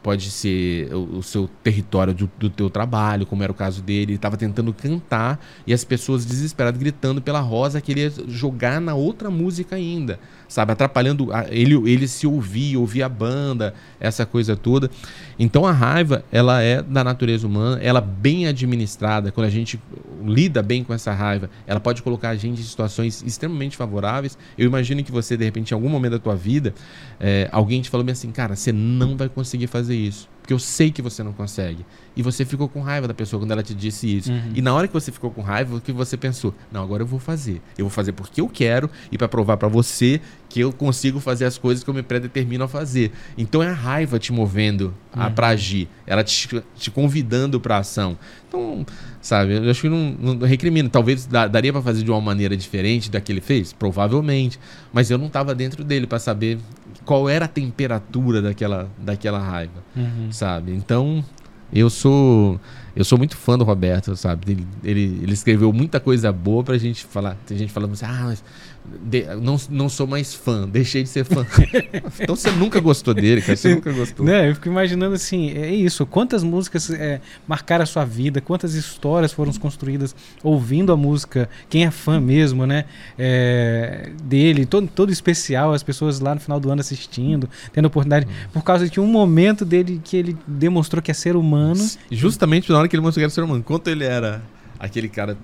[0.03, 4.13] pode ser o, o seu território do, do, teu trabalho, como era o caso dele.
[4.13, 8.81] Ele estava tentando cantar e as pessoas desesperadas gritando pela Rosa que ele ia jogar
[8.81, 10.19] na outra música ainda,
[10.51, 10.73] sabe?
[10.73, 14.91] Atrapalhando ele, ele se ouvir, ouvir a banda, essa coisa toda.
[15.39, 19.81] Então a raiva, ela é da natureza humana, ela bem administrada, quando a gente
[20.23, 24.37] lida bem com essa raiva, ela pode colocar a gente em situações extremamente favoráveis.
[24.59, 26.75] Eu imagino que você, de repente, em algum momento da tua vida,
[27.21, 30.59] é, alguém te falou bem assim, cara, você não vai conseguir fazer isso porque eu
[30.59, 31.87] sei que você não consegue.
[32.17, 34.33] E você ficou com raiva da pessoa quando ela te disse isso.
[34.33, 34.53] Uhum.
[34.55, 36.53] E na hora que você ficou com raiva, o que você pensou?
[36.73, 37.63] Não, agora eu vou fazer.
[37.79, 41.45] Eu vou fazer porque eu quero e para provar para você que eu consigo fazer
[41.45, 43.13] as coisas que eu me predetermino a fazer.
[43.39, 45.33] Então é a raiva te movendo uhum.
[45.33, 48.19] para agir, ela te, te convidando para ação.
[48.51, 48.85] Então,
[49.23, 50.89] sabe, eu acho que não, não recrimino.
[50.89, 54.59] Talvez daria para fazer de uma maneira diferente da que ele fez, provavelmente,
[54.93, 56.59] mas eu não estava dentro dele para saber
[57.05, 60.33] qual era a temperatura daquela, daquela raiva, uhum.
[60.33, 60.73] sabe?
[60.73, 61.25] Então,
[61.73, 62.61] eu sou
[62.95, 64.53] eu sou muito fã do Roberto, sabe?
[64.53, 67.37] Ele, ele, ele escreveu muita coisa boa pra gente falar.
[67.47, 68.45] Tem gente falando assim, ah, mas
[68.85, 71.47] de, não, não sou mais fã, deixei de ser fã.
[72.19, 73.57] então você nunca gostou dele, cara.
[73.57, 74.25] Você nunca gostou.
[74.25, 76.05] Não, eu fico imaginando assim, é isso.
[76.07, 81.85] Quantas músicas é, marcaram a sua vida, quantas histórias foram construídas ouvindo a música, quem
[81.85, 82.87] é fã mesmo, né?
[83.19, 88.27] É, dele, todo, todo especial, as pessoas lá no final do ano assistindo, tendo oportunidade,
[88.27, 88.49] hum.
[88.53, 91.87] por causa de um momento dele que ele demonstrou que é ser humano.
[92.11, 93.63] Justamente na hora que ele mostrou que era ser humano.
[93.63, 94.43] Quanto ele era
[94.79, 95.37] aquele cara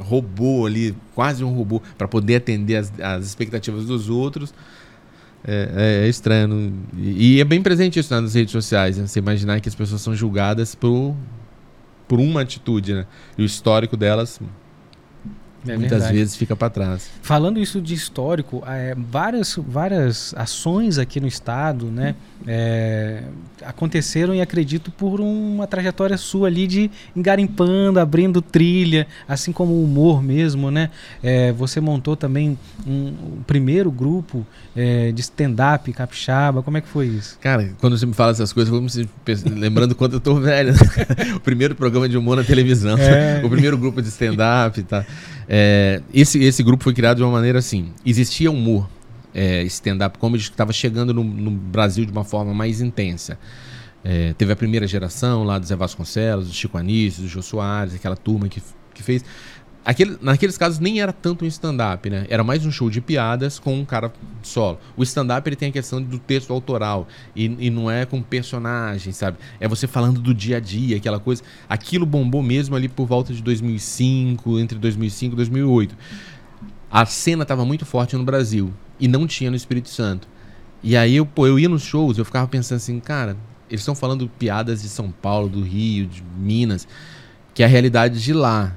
[0.00, 4.52] robô ali, quase um robô, para poder atender as, as, expectativas dos outros.
[5.46, 6.72] É, é, é estranho.
[6.96, 8.98] E, e, é bem presente isso nas redes sociais.
[8.98, 9.06] Né?
[9.06, 11.14] Você imaginar que as pessoas são julgadas por,
[12.08, 13.06] por uma atitude, né?
[13.38, 14.40] E o histórico delas
[15.68, 16.14] é muitas verdade.
[16.14, 17.10] vezes fica para trás.
[17.22, 22.14] Falando isso de histórico, é, várias, várias ações aqui no estado, né,
[22.46, 23.22] é,
[23.64, 29.84] aconteceram e acredito por uma trajetória sua ali de engarimpando, abrindo trilha, assim como o
[29.84, 30.90] humor mesmo, né?
[31.22, 36.62] É, você montou também um, um primeiro grupo é, de stand-up capixaba.
[36.62, 37.38] Como é que foi isso?
[37.40, 40.74] Cara, quando você me fala essas coisas, eu vou me lembrando quando eu tô velho.
[41.34, 43.42] O primeiro programa de humor na televisão, é.
[43.44, 45.04] o primeiro grupo de stand-up, tá?
[45.48, 48.88] É, esse, esse grupo foi criado de uma maneira assim: existia humor,
[49.34, 53.38] é, stand-up comedy que estava chegando no, no, Brasil de uma forma mais intensa.
[54.04, 57.94] É, teve a primeira geração lá do Zé Vasconcelos, do Chico Anísio, do Jô Soares,
[57.94, 58.62] aquela turma que,
[58.94, 59.24] que fez.
[59.86, 62.26] Aquele, naqueles casos nem era tanto um stand-up, né?
[62.28, 64.80] Era mais um show de piadas com um cara solo.
[64.96, 69.12] O stand-up ele tem a questão do texto autoral e, e, não é com personagem,
[69.12, 69.38] sabe?
[69.60, 71.44] É você falando do dia a dia, aquela coisa.
[71.68, 75.96] Aquilo bombou mesmo ali por volta de 2005, entre 2005 e 2008.
[76.90, 80.26] A cena estava muito forte no Brasil e não tinha no Espírito Santo.
[80.82, 83.36] E aí eu, pô, eu ia nos shows, eu ficava pensando assim, cara,
[83.70, 86.88] eles estão falando piadas de São Paulo, do Rio, de Minas,
[87.54, 88.76] que é a realidade de lá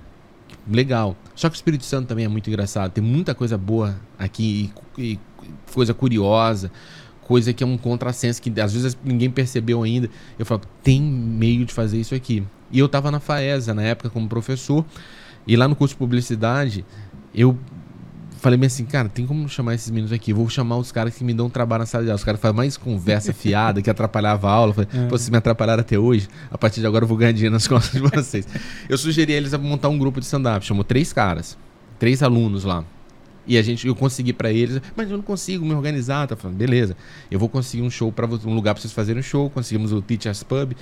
[0.69, 1.15] legal.
[1.35, 2.91] Só que o Espírito Santo também é muito engraçado.
[2.91, 5.19] Tem muita coisa boa aqui e, e
[5.73, 6.71] coisa curiosa,
[7.21, 10.09] coisa que é um contrassenso que às vezes ninguém percebeu ainda.
[10.37, 12.43] Eu falo, tem meio de fazer isso aqui.
[12.71, 14.85] E eu estava na FAESA na época como professor,
[15.47, 16.85] e lá no curso de publicidade,
[17.33, 17.57] eu
[18.39, 20.33] falei bem assim, cara, tem como chamar esses meninos aqui?
[20.33, 22.17] Vou chamar os caras que me dão trabalho na sala de aula.
[22.17, 24.73] Os caras fazem mais conversa fiada que atrapalhava a aula.
[24.73, 25.07] Falei, é.
[25.07, 28.01] vocês me atrapalharam até hoje, a partir de agora eu vou ganhar dinheiro nas costas
[28.01, 28.47] de vocês.
[28.87, 30.65] eu sugeri eles a montar um grupo de stand-up.
[30.65, 31.57] Chamou três caras,
[31.99, 32.83] três alunos lá.
[33.45, 36.27] E a gente, eu consegui para eles, mas eu não consigo me organizar.
[36.27, 36.95] Tá falando, beleza,
[37.31, 39.49] eu vou conseguir um show para um lugar para vocês fazerem um show.
[39.49, 40.73] Conseguimos o Teachers Pub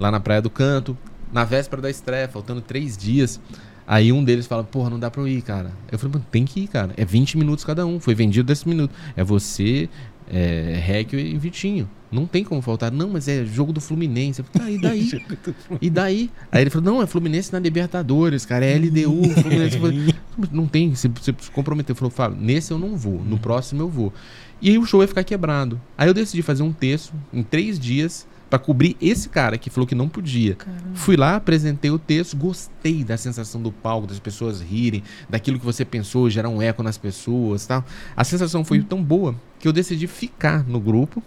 [0.00, 0.96] lá na Praia do Canto.
[1.32, 3.40] Na véspera da estreia, faltando três dias,
[3.86, 5.72] Aí um deles fala, porra, não dá pra eu ir, cara.
[5.90, 6.92] Eu falei, tem que ir, cara.
[6.96, 8.00] É 20 minutos cada um.
[8.00, 8.96] Foi vendido 10 minutos.
[9.14, 9.88] É você,
[10.30, 11.88] é, Rec e Vitinho.
[12.10, 12.90] Não tem como faltar.
[12.90, 14.40] Não, mas é jogo do Fluminense.
[14.40, 15.24] Eu falei, tá, e daí?
[15.82, 16.30] e daí?
[16.50, 18.64] Aí ele falou, não, é Fluminense na Libertadores, cara.
[18.64, 19.78] É LDU, Fluminense.
[19.78, 20.14] Falei,
[20.50, 21.94] não tem, você, você se comprometeu.
[21.94, 23.22] Falou, Fábio, nesse eu não vou.
[23.22, 24.12] No próximo eu vou.
[24.62, 25.80] E aí o show ia ficar quebrado.
[25.98, 29.86] Aí eu decidi fazer um texto em três dias para cobrir esse cara que falou
[29.86, 30.54] que não podia.
[30.54, 30.82] Caramba.
[30.94, 35.64] Fui lá, apresentei o texto, gostei da sensação do palco, das pessoas rirem, daquilo que
[35.64, 37.84] você pensou, gerar um eco nas pessoas, tal.
[38.16, 41.22] A sensação foi tão boa que eu decidi ficar no grupo.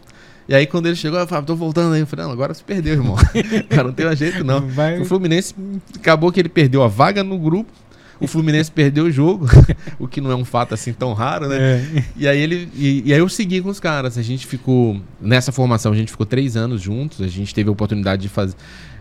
[0.48, 2.00] E aí, quando ele chegou, eu falei, tô voltando aí.
[2.00, 3.16] Eu falei, não, agora você perdeu, irmão.
[3.70, 4.66] cara, não tem jeito, não.
[4.70, 5.02] Vai...
[5.02, 5.54] O Fluminense
[5.96, 7.72] acabou que ele perdeu a vaga no grupo
[8.20, 9.48] o Fluminense perdeu o jogo,
[10.00, 11.58] o que não é um fato assim tão raro, né?
[11.60, 12.04] É.
[12.16, 12.70] E aí ele.
[12.76, 14.18] E, e, aí eu segui com os caras.
[14.18, 15.00] A gente ficou.
[15.20, 17.22] Nessa formação, a gente ficou três anos juntos.
[17.22, 18.56] A gente teve a oportunidade de fazer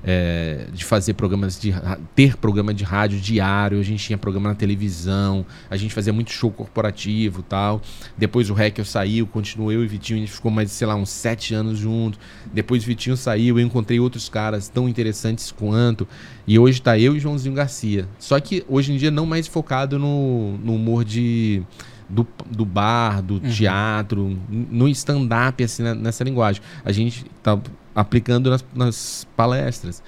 [0.07, 1.75] é, de fazer programas de
[2.15, 6.31] ter programa de rádio diário, a gente tinha programa na televisão, a gente fazia muito
[6.31, 7.83] show corporativo tal.
[8.17, 11.11] Depois o Rec saiu, continuou eu e Vitinho, a gente ficou mais, sei lá, uns
[11.11, 12.21] sete anos juntos.
[12.53, 16.07] Depois o Vitinho saiu, eu encontrei outros caras tão interessantes quanto.
[16.47, 18.07] E hoje tá eu e Joãozinho Garcia.
[18.19, 21.63] Só que hoje em dia não mais focado no, no humor de.
[22.09, 23.51] Do, do bar, do uhum.
[23.51, 26.63] teatro, no stand-up, assim, nessa linguagem.
[26.85, 27.59] A gente tá
[27.97, 30.01] aplicando nas, nas palestras.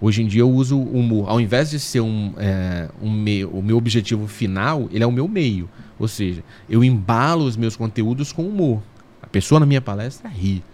[0.00, 3.50] Hoje em dia eu uso o humor, ao invés de ser um, é, um meio,
[3.50, 5.70] o meu objetivo final, ele é o meu meio.
[5.96, 8.82] Ou seja, eu embalo os meus conteúdos com humor.
[9.22, 10.64] A pessoa na minha palestra ri.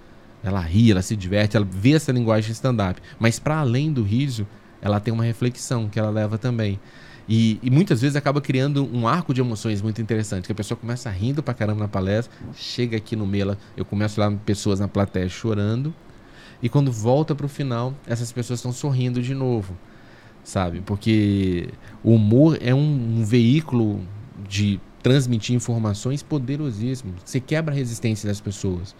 [0.42, 3.02] Ela ri, ela se diverte, ela vê essa linguagem stand-up.
[3.18, 4.46] Mas para além do riso,
[4.80, 6.78] ela tem uma reflexão que ela leva também.
[7.28, 10.78] E, e, muitas vezes acaba criando um arco de emoções muito interessante, que a pessoa
[10.78, 14.88] começa rindo pra caramba na palestra, chega aqui no meio, eu começo lá pessoas na
[14.88, 15.92] plateia chorando,
[16.62, 19.76] e quando volta para o final, essas pessoas estão sorrindo de novo,
[20.42, 20.80] sabe?
[20.80, 21.68] Porque
[22.02, 24.00] o humor é um, um veículo
[24.48, 27.14] de transmitir informações poderosíssimo.
[27.24, 28.96] Você quebra a resistência das pessoas.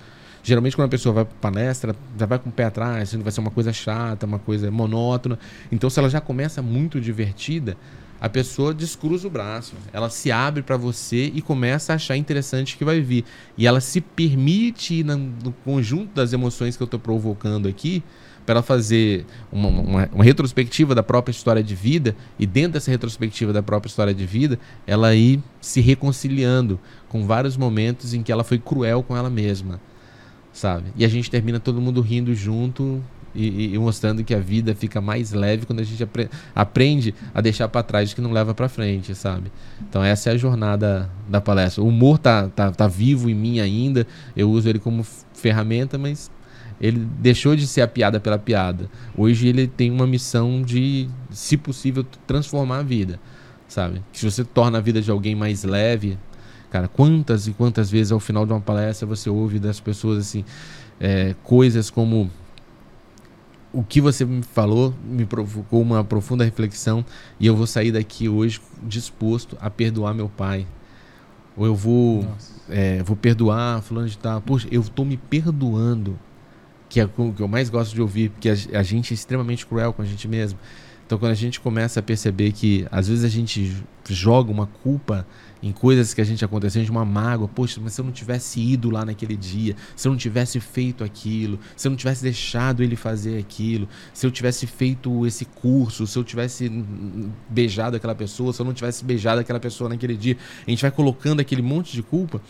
[0.49, 3.41] Geralmente, quando a pessoa vai para palestra, já vai com o pé atrás, vai ser
[3.41, 5.39] uma coisa chata, uma coisa monótona.
[5.71, 7.77] Então, se ela já começa muito divertida,
[8.19, 12.79] a pessoa descruza o braço, ela se abre para você e começa a achar interessante
[12.79, 13.27] que vai vir.
[13.59, 18.03] E ela se permite, no conjunto das emoções que eu estou provocando aqui,
[18.47, 22.91] para ela fazer uma, uma, uma, retrospectiva da própria história de vida, e dentro dessa
[22.91, 28.33] retrospectiva da própria história de vida, ela ir se reconciliando com vários momentos em que
[28.33, 29.79] ela foi cruel com ela mesma,
[30.53, 30.87] sabe?
[30.97, 33.03] E a gente termina todo mundo rindo junto
[33.35, 37.41] e, e, mostrando que a vida fica mais leve quando a gente apre aprende a
[37.41, 39.53] deixar para trás o que não leva para frente, sabe?
[39.89, 41.83] Então essa é a jornada da palestra.
[41.83, 44.07] O humor tá, tá, tá vivo em mim ainda,
[44.37, 46.31] eu uso ele como ferramenta, mas
[46.81, 48.89] ele deixou de ser a piada pela piada.
[49.17, 53.21] Hoje ele tem uma missão de, se possível, transformar a vida.
[53.67, 54.03] sabe?
[54.13, 56.19] Se você torna a vida de alguém mais leve,
[56.71, 60.45] cara, quantas e quantas vezes ao final de uma palestra você ouve das pessoas assim,
[61.01, 62.31] é, coisas como
[63.73, 67.05] o que você me falou me provocou uma profunda reflexão
[67.39, 70.67] e eu vou sair daqui hoje disposto a perdoar meu pai.
[71.57, 72.27] Ou eu vou,
[72.69, 74.41] é, vou perdoar fulano de tal.
[74.41, 76.19] Poxa, eu estou me perdoando.
[76.89, 79.67] Que é o que eu mais gosto de ouvir, porque a, a gente é extremamente
[79.67, 80.59] cruel com a gente mesmo.
[81.05, 83.77] Então, quando a gente começa a perceber que às vezes a gente
[84.09, 85.27] joga uma culpa
[85.63, 88.61] em coisas que a gente aconteceu, de uma mágoa, poxa, mas se eu não tivesse
[88.61, 92.83] ido lá naquele dia, se eu não tivesse feito aquilo, se eu não tivesse deixado
[92.83, 96.71] ele fazer aquilo, se eu tivesse feito esse curso, se eu tivesse
[97.49, 100.91] beijado aquela pessoa, se eu não tivesse beijado aquela pessoa naquele dia, a gente vai
[100.91, 102.41] colocando aquele monte de culpa,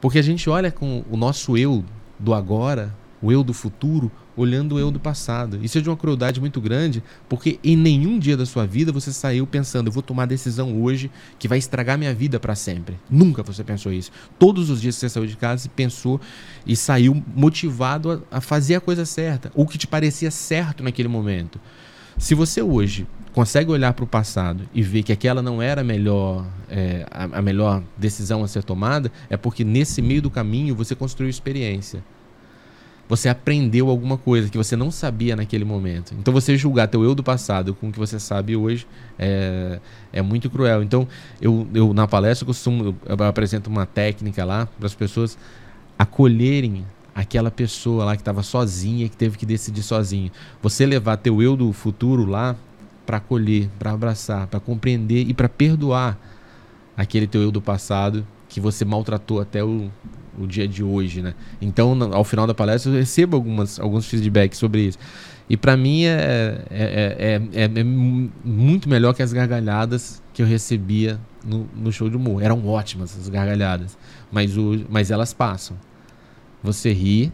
[0.00, 1.84] porque a gente olha com o nosso eu
[2.18, 5.58] do agora, o eu do futuro, olhando eu do passado.
[5.62, 9.12] Isso é de uma crueldade muito grande, porque em nenhum dia da sua vida você
[9.12, 12.96] saiu pensando, eu vou tomar decisão hoje que vai estragar minha vida para sempre.
[13.10, 14.10] Nunca você pensou isso.
[14.38, 16.20] Todos os dias que você saiu de casa, você pensou
[16.64, 21.08] e saiu motivado a, a fazer a coisa certa, o que te parecia certo naquele
[21.08, 21.60] momento.
[22.16, 25.84] Se você hoje consegue olhar para o passado e ver que aquela não era a
[25.84, 30.74] melhor, é, a, a melhor decisão a ser tomada, é porque nesse meio do caminho
[30.74, 32.02] você construiu experiência
[33.08, 36.14] você aprendeu alguma coisa que você não sabia naquele momento.
[36.18, 38.86] Então você julgar teu eu do passado com o que você sabe hoje
[39.18, 39.80] é,
[40.12, 40.82] é muito cruel.
[40.82, 41.08] Então
[41.40, 45.38] eu, eu na palestra eu costumo eu apresento uma técnica lá para as pessoas
[45.98, 50.30] acolherem aquela pessoa lá que estava sozinha que teve que decidir sozinho.
[50.62, 52.54] Você levar teu eu do futuro lá
[53.06, 56.18] para acolher, para abraçar, para compreender e para perdoar
[56.94, 59.90] aquele teu eu do passado que você maltratou até o,
[60.38, 61.34] o dia de hoje, né?
[61.60, 64.98] Então, ao final da palestra, eu recebo algumas, alguns feedbacks sobre isso.
[65.50, 71.18] E para mim é, é, é, é, muito melhor que as gargalhadas que eu recebia
[71.44, 72.42] no, no show de humor.
[72.42, 73.96] Eram ótimas as gargalhadas,
[74.30, 75.76] mas, o, mas elas passam.
[76.62, 77.32] Você ri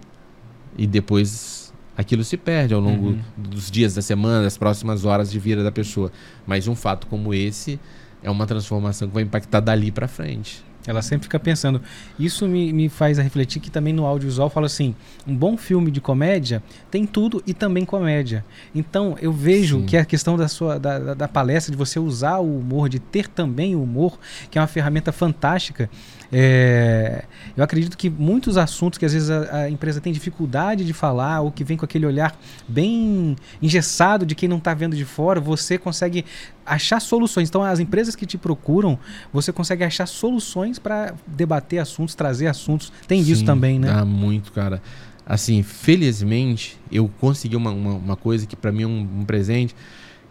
[0.79, 3.21] e depois aquilo se perde ao longo uhum.
[3.37, 6.13] dos dias da semana, das próximas horas de vida da pessoa.
[6.47, 7.81] Mas um fato como esse
[8.23, 10.65] é uma transformação que vai impactar dali para frente.
[10.87, 11.81] Ela sempre fica pensando.
[12.19, 14.95] Isso me, me faz refletir que também no audiovisual fala assim:
[15.27, 18.45] um bom filme de comédia tem tudo e também comédia.
[18.75, 19.87] Então eu vejo Sim.
[19.87, 23.29] que a questão da sua da, da palestra, de você usar o humor, de ter
[23.29, 24.19] também o humor,
[24.51, 25.89] que é uma ferramenta fantástica,
[26.37, 27.23] é,
[27.57, 31.43] eu acredito que muitos assuntos que às vezes a, a, empresa tem dificuldade de falar
[31.43, 35.41] ou que vem com aquele olhar bem engessado de quem não está vendo de fora,
[35.41, 36.25] você consegue
[36.67, 37.49] achar soluções.
[37.49, 38.99] Então, as empresas que te procuram,
[39.33, 42.93] você consegue achar soluções para debater assuntos, trazer assuntos.
[43.07, 43.93] Tem Sim, disso também, né?
[43.95, 44.83] Ah, muito, cara.
[45.25, 49.73] Assim, felizmente, eu consegui uma, uma, uma coisa que para mim é um, um presente,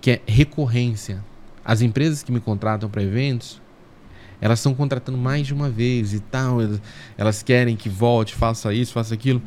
[0.01, 1.23] que é recorrência.
[1.63, 3.62] As empresas que me contratam para eventos,
[4.43, 6.57] elas estão contratando mais de uma vez e tal,
[7.17, 9.41] elas querem que volte, faça isso, faça aquilo.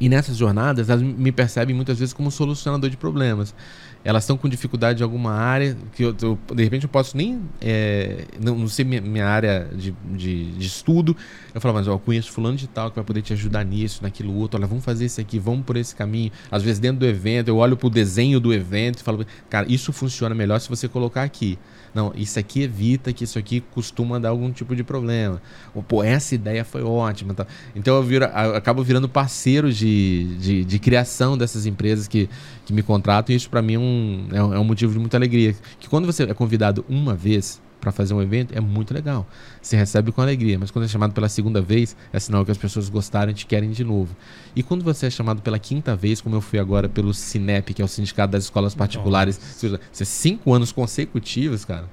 [0.00, 3.54] E nessas jornadas, elas me percebem muitas vezes como solucionador de problemas.
[4.02, 7.42] Elas estão com dificuldade em alguma área que eu, eu de repente eu posso nem
[7.60, 11.14] é, não, não ser minha, minha área de, de, de, estudo.
[11.54, 14.02] Eu falo, mas ó, eu conheço fulano de tal que vai poder te ajudar nisso,
[14.02, 14.58] naquilo outro.
[14.58, 16.32] Olha, vamos fazer isso aqui, vamos por esse caminho.
[16.50, 19.70] Às vezes dentro do evento, eu olho para o desenho do evento e falo, cara,
[19.70, 21.58] isso funciona melhor se você colocar aqui.
[21.94, 25.40] Não, isso aqui evita que isso aqui costuma dar algum tipo de problema.
[25.74, 27.32] Ou, pô, essa ideia foi ótima.
[27.34, 27.46] Tá?
[27.74, 32.28] Então eu, viro, eu acabo virando parceiro de, de, de, criação dessas empresas que,
[32.66, 35.54] que me contratam e isso para mim é um, é um motivo de muita alegria.
[35.78, 39.26] Que quando você é convidado uma vez, para fazer um evento é muito legal.
[39.60, 42.58] Você recebe com alegria, mas quando é chamado pela segunda vez, é sinal que as
[42.58, 44.16] pessoas gostaram e te querem de novo.
[44.56, 47.82] E quando você é chamado pela quinta vez, como eu fui agora pelo Cinep, que
[47.82, 49.80] é o Sindicato das Escolas Particulares, Nossa.
[49.92, 51.88] você cinco anos consecutivos, cara.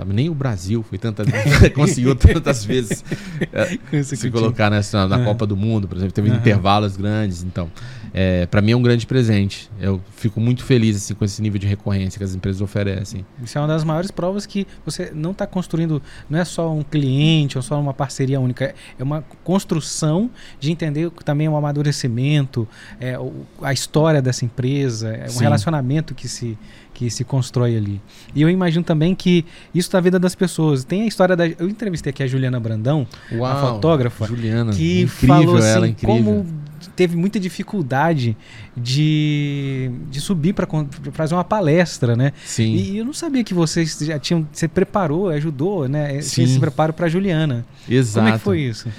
[0.00, 1.24] Sabe, nem o Brasil foi tanta
[1.76, 3.04] conseguiu tantas vezes
[3.52, 5.24] é, se colocar nessa, na, é.
[5.26, 6.36] Copa do Mundo, por exemplo, teve uhum.
[6.36, 7.70] intervalos grandes, então
[8.14, 9.70] é, para mim é um grande presente.
[9.78, 13.26] Eu fico muito feliz assim, com esse nível de recorrência que as empresas oferecem.
[13.44, 16.82] Isso é uma das maiores provas que você não está construindo, não é só um
[16.82, 22.66] cliente ou só uma parceria única, é uma construção de entender também um amadurecimento,
[22.98, 23.18] é,
[23.60, 25.44] a história dessa empresa, é um Sim.
[25.44, 26.56] relacionamento que se,
[27.00, 27.98] que se constrói ali.
[28.34, 30.84] E eu imagino também que isso da vida das pessoas.
[30.84, 31.48] Tem a história da.
[31.48, 35.94] Eu entrevistei aqui a Juliana Brandão, Uau, a fotógrafa, Juliana, que incrível, falou assim, ela,
[36.04, 36.46] como
[36.94, 38.36] teve muita dificuldade
[38.76, 40.68] de, de subir para
[41.12, 42.34] fazer uma palestra, né?
[42.44, 42.74] Sim.
[42.74, 44.46] E eu não sabia que vocês já tinham.
[44.52, 46.20] Você preparou, ajudou, né?
[46.20, 46.42] Sim.
[46.42, 47.64] Esse preparo para Juliana.
[47.88, 48.26] Exato.
[48.26, 48.90] Como é que foi isso?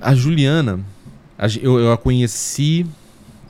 [0.00, 0.80] A Juliana,
[1.60, 2.86] eu, eu a conheci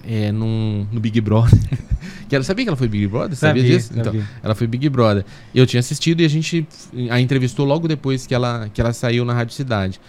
[0.05, 1.61] é, num, no Big Brother,
[2.29, 3.37] Que ela sabia que ela foi Big Brother?
[3.37, 3.91] Sabia, Sabia, disso?
[3.93, 4.29] Então, sabia.
[4.43, 5.25] ela foi Big Brother.
[5.55, 6.67] Eu tinha assistido e a gente
[7.11, 10.01] a entrevistou logo depois que ela, que ela saiu na Rádio Cidade.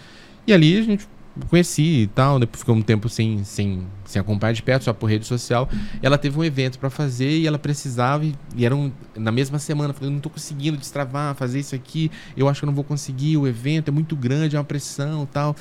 [0.45, 1.07] E ali a gente
[1.47, 5.09] conheci e tal, depois ficou um tempo sem, sem, sem acompanhar de perto, só por
[5.09, 5.69] rede social.
[6.01, 9.57] Ela teve um evento para fazer e ela precisava, e, e era um- na mesma
[9.57, 12.83] semana, falei, não tô conseguindo destravar, fazer isso aqui, eu acho que eu não vou
[12.83, 15.55] conseguir, o evento é muito grande, é uma pressão e tal.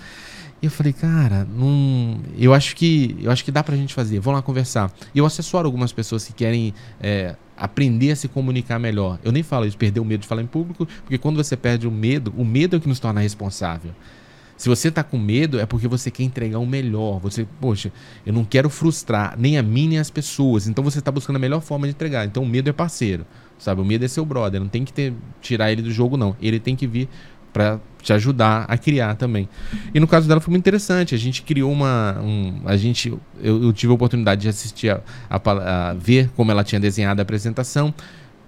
[0.61, 4.19] E eu falei, cara, não, eu acho que eu acho que dá pra gente fazer.
[4.19, 4.93] Vamos lá conversar.
[5.15, 9.21] E eu assessoro algumas pessoas que querem é, aprender a se comunicar melhor.
[9.23, 11.87] Eu nem falo isso, perder o medo de falar em público, porque quando você perde
[11.87, 13.93] o medo, o medo é o que nos torna responsável.
[14.57, 17.21] Se você tá com medo, é porque você quer entregar o melhor.
[17.21, 17.93] Você, poxa,
[18.27, 20.67] eu não quero frustrar nem a mim nem as pessoas.
[20.67, 22.27] Então você tá buscando a melhor forma de entregar.
[22.27, 23.25] Então o medo é parceiro,
[23.57, 23.81] sabe?
[23.81, 24.61] O medo é seu brother.
[24.61, 26.35] Não tem que ter, tirar ele do jogo, não.
[26.43, 27.09] Ele tem que vir
[27.59, 29.49] para te ajudar a criar também.
[29.93, 31.13] E no caso dela foi muito interessante.
[31.13, 32.17] A gente criou uma.
[32.23, 36.53] Um, a gente, eu, eu tive a oportunidade de assistir a, a a ver como
[36.53, 37.93] ela tinha desenhado a apresentação.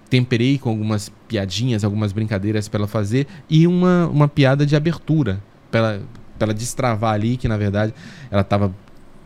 [0.08, 5.40] Temperei com algumas piadinhas, algumas brincadeiras para ela fazer e uma, uma piada de abertura
[5.72, 5.98] para
[6.38, 7.92] ela destravar ali, que na verdade
[8.30, 8.72] ela estava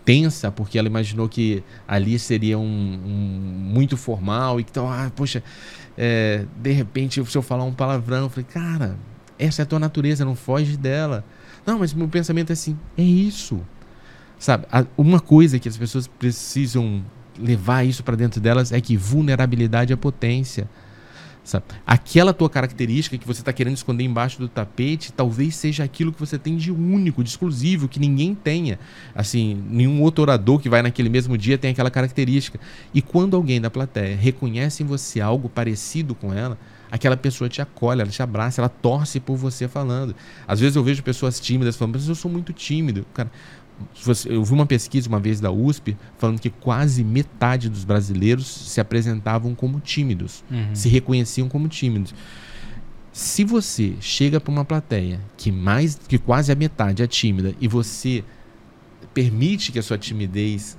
[0.04, 5.10] tensa porque ela imaginou que ali seria um, um- muito formal e que então, ah,
[5.14, 5.42] poxa,
[5.96, 8.96] é, de repente se eu falar um palavrão, eu falei, cara,
[9.44, 11.24] essa é a tua natureza, não foge dela.
[11.66, 13.60] Não, mas meu pensamento é assim, é isso.
[14.38, 17.02] Sabe, uma coisa que as pessoas precisam
[17.38, 20.68] levar isso para dentro delas é que vulnerabilidade é potência.
[21.44, 21.66] Sabe?
[21.86, 26.18] Aquela tua característica que você está querendo esconder embaixo do tapete, talvez seja aquilo que
[26.18, 28.78] você tem de único, de exclusivo, que ninguém tenha.
[29.14, 32.58] Assim, nenhum outro orador que vai naquele mesmo dia tem aquela característica.
[32.94, 36.58] E quando alguém da plateia reconhece em você algo parecido com ela,
[36.94, 40.14] aquela pessoa te acolhe, ela te abraça, ela torce por você falando.
[40.46, 43.04] Às vezes eu vejo pessoas tímidas falando, mas eu sou muito tímido.
[43.12, 43.30] Cara,
[44.26, 48.80] eu vi uma pesquisa uma vez da USP falando que quase metade dos brasileiros se
[48.80, 50.72] apresentavam como tímidos Uhum.
[50.72, 52.14] se reconheciam como tímidos.
[53.12, 57.66] Se você chega para uma plateia que mais que quase a metade é tímida e
[57.66, 58.22] você
[59.12, 60.76] permite que a sua timidez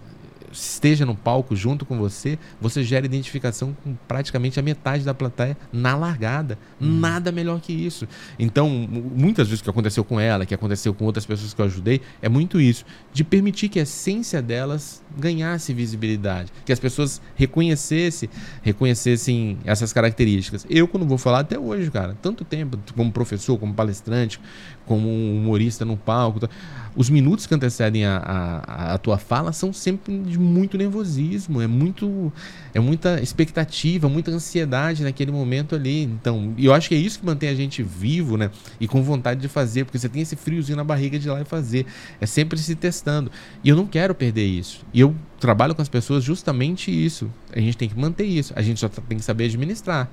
[0.55, 5.57] esteja no palco junto com você, você gera identificação com praticamente a metade da plateia
[5.71, 6.57] na largada.
[6.79, 8.07] Nada melhor que isso.
[8.39, 11.61] Então, mu- muitas vezes o que aconteceu com ela, que aconteceu com outras pessoas que
[11.61, 16.79] eu ajudei, é muito isso, de permitir que a essência delas ganhasse visibilidade, que as
[16.79, 18.29] pessoas reconhecessem,
[18.61, 20.65] reconhecessem essas características.
[20.69, 24.39] Eu quando vou falar até hoje, cara, tanto tempo como professor, como palestrante,
[24.85, 26.49] como um humorista no palco, tá?
[26.95, 31.67] os minutos que antecedem a, a, a tua fala são sempre de muito nervosismo, é
[31.67, 32.31] muito
[32.73, 36.03] é muita expectativa, muita ansiedade naquele momento ali.
[36.03, 38.49] Então, eu acho que é isso que mantém a gente vivo, né?
[38.79, 41.41] E com vontade de fazer, porque você tem esse friozinho na barriga de ir lá
[41.41, 41.85] e fazer.
[42.19, 43.29] É sempre se testando.
[43.63, 44.85] E eu não quero perder isso.
[44.93, 47.29] E eu trabalho com as pessoas justamente isso.
[47.53, 48.53] A gente tem que manter isso.
[48.55, 50.09] A gente só tem que saber administrar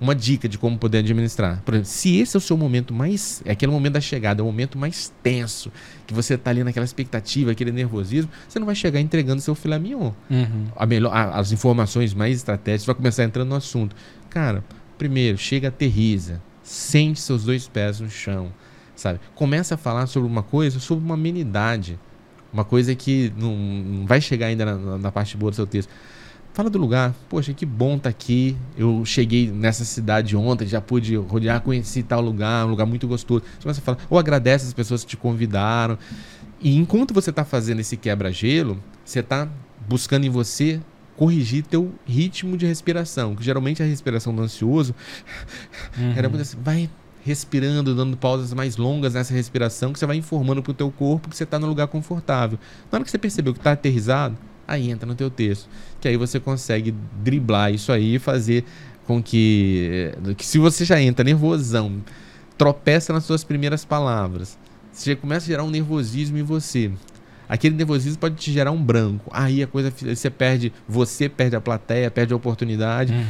[0.00, 1.62] uma dica de como poder administrar.
[1.64, 3.42] Por exemplo, se esse é o seu momento mais.
[3.44, 5.72] É aquele momento da chegada, é o momento mais tenso,
[6.06, 9.78] que você tá ali naquela expectativa, aquele nervosismo, você não vai chegar entregando seu filé
[9.78, 10.12] mignon.
[10.30, 10.66] Uhum.
[10.76, 13.96] A melhor, a- as informações mais estratégicas, vai começar entrando no assunto.
[14.28, 14.62] Cara,
[14.98, 18.52] primeiro, chega, aterriza, sente seus dois pés no chão,
[18.94, 19.18] sabe?
[19.34, 21.98] Começa a falar sobre uma coisa, sobre uma amenidade,
[22.52, 25.66] uma coisa que não, não vai chegar ainda na, na- na parte boa do seu
[25.66, 25.90] texto.
[26.56, 27.14] Fala do lugar.
[27.28, 28.56] Poxa, que bom tá aqui.
[28.78, 33.44] Eu cheguei nessa cidade ontem, já pude rodear, conheci tal lugar, um lugar muito gostoso.
[33.44, 35.98] Você começa a falar, ou agradece as pessoas que te convidaram.
[36.58, 39.46] E enquanto você tá fazendo esse quebra-gelo, você tá
[39.86, 40.80] buscando em você
[41.14, 44.94] corrigir teu ritmo de respiração, que geralmente a respiração do ansioso
[45.98, 46.14] Uhum.
[46.16, 46.88] era muito assim, vai
[47.22, 51.36] respirando, dando pausas mais longas nessa respiração, que você vai informando pro teu corpo que
[51.36, 52.58] você está no lugar confortável.
[52.90, 55.68] Na hora que você percebeu que está aterrizado, aí entra no teu texto,
[56.00, 58.64] que aí você consegue driblar isso aí e fazer
[59.06, 62.02] com que, eh, que se você já entra nervosão,
[62.58, 64.58] tropeça nas suas primeiras palavras,
[64.92, 66.90] você já começa a gerar um nervosismo em você.
[67.48, 69.30] Aquele nervosismo pode te gerar um branco.
[69.32, 73.12] Aí a coisa você perde, você perde a plateia, perde a oportunidade.
[73.12, 73.24] Uhum.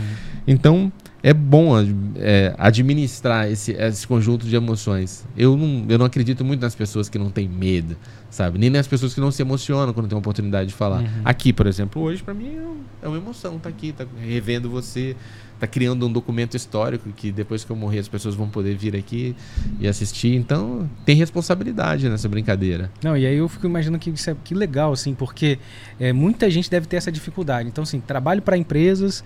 [0.47, 0.93] Então,
[1.27, 1.73] é bom
[2.15, 5.27] é, administrar esse, esse conjunto de emoções.
[5.37, 7.97] Eu não, eu não acredito muito nas pessoas que não têm medo,
[8.31, 8.61] sabe?
[8.61, 11.01] Nem nas pessoas que não se emocionam quando tem a oportunidade de falar.
[11.01, 11.23] Uhum.
[11.25, 13.59] Aqui, por exemplo, hoje, pra mim, é é uma emoção.
[13.59, 15.17] Tá aqui, tá revendo você,
[15.59, 18.95] tá criando um documento histórico que depois que eu morrer as pessoas vão poder vir
[18.95, 19.35] aqui
[19.81, 20.35] e assistir.
[20.35, 22.91] Então, tem responsabilidade nessa brincadeira.
[23.03, 25.59] Não, e aí eu fico imaginando que isso é que legal, assim, porque
[25.99, 27.69] é, muita gente deve ter essa dificuldade.
[27.69, 29.25] Então, assim, trabalho para empresas,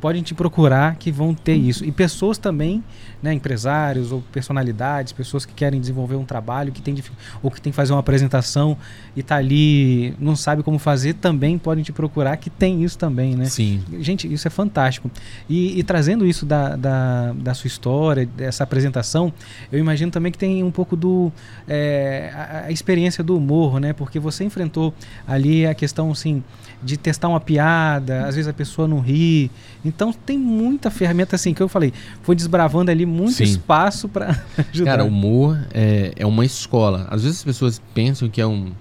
[0.00, 1.84] podem te procurar que vão ter isso.
[1.84, 2.82] E pessoas também,
[3.22, 6.94] né, empresários ou personalidades, pessoas que querem desenvolver um trabalho, que tem
[7.42, 8.76] ou que tem que fazer uma apresentação
[9.14, 13.36] e tá ali, não sabe como fazer, também podem te procurar, que tem isso também,
[13.36, 13.46] né?
[13.46, 13.82] Sim.
[14.00, 15.10] Gente, isso é fantástico.
[15.48, 19.32] E, e trazendo isso da, da, da, sua história, dessa apresentação,
[19.70, 21.32] eu imagino também que tem um pouco do
[21.68, 23.92] é, a, a experiência do humor, né?
[23.92, 24.94] Porque você enfrentou
[25.26, 26.42] ali a questão, assim,
[26.82, 29.50] de testar uma piada, às vezes a pessoa não ri.
[29.84, 31.92] Então tem muita ferramenta assim que eu falei,
[32.22, 33.44] foi desbravando ali muito Sim.
[33.44, 34.42] espaço para
[34.72, 34.90] ajudar.
[34.90, 37.06] Cara, o humor é, é uma escola.
[37.10, 38.72] Às vezes as pessoas pensam que é um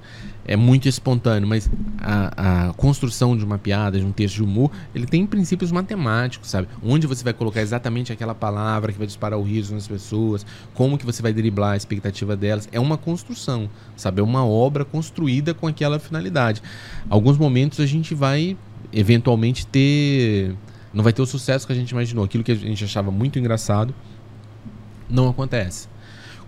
[0.50, 1.70] é muito espontâneo, mas
[2.00, 6.50] a, a, construção de uma piada, de um texto de humor, ele tem princípios matemáticos,
[6.50, 6.68] sabe?
[6.82, 10.98] Onde você vai colocar exatamente aquela palavra que vai disparar o riso nas pessoas, como
[10.98, 12.68] que você vai driblar a expectativa delas.
[12.72, 14.22] É uma construção, sabe?
[14.22, 16.64] É uma obra construída com aquela finalidade.
[17.08, 18.58] Alguns momentos a gente vai
[18.92, 20.56] eventualmente ter
[20.92, 22.26] não vai ter o sucesso que a gente imaginou.
[22.26, 23.94] Aquilo que a gente achava muito engraçado
[25.10, 25.88] não acontece.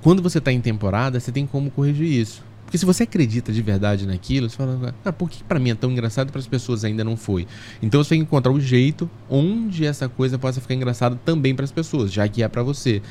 [0.02, 2.44] Quando você está em temporada, você tem como corrigir isso.
[2.72, 5.76] Porque se você acredita de verdade naquilo, você fala, ah, por que para mim é
[5.76, 7.46] tão engraçado e para as pessoas ainda não foi?
[7.82, 11.54] Então você tem que encontrar o um jeito onde essa coisa possa ficar engraçada também
[11.54, 13.02] para as pessoas, já que é para você.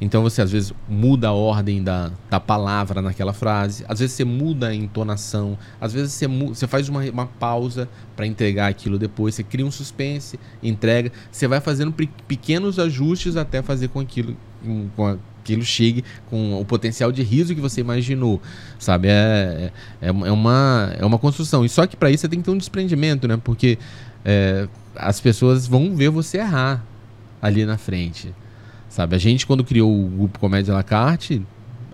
[0.00, 4.24] Então você às vezes muda a ordem da, da palavra naquela frase, às vezes você
[4.24, 9.34] muda a entonação, às vezes você, você faz uma, uma pausa para entregar aquilo depois,
[9.34, 11.92] você cria um suspense, entrega, você vai fazendo
[12.26, 14.36] pequenos ajustes até fazer com aquilo,
[14.94, 15.18] com
[15.48, 18.40] aquilo chegue com o potencial de riso que você imaginou,
[18.78, 19.08] sabe?
[19.08, 21.64] É, é, é uma, é uma construção.
[21.64, 23.38] E só que para isso você tem que ter um desprendimento, né?
[23.42, 23.78] Porque
[24.24, 26.84] é, as pessoas vão ver você errar
[27.40, 28.34] ali na frente,
[28.98, 29.14] sabe?
[29.14, 31.40] A gente, quando criou o grupo Comédia La Carte,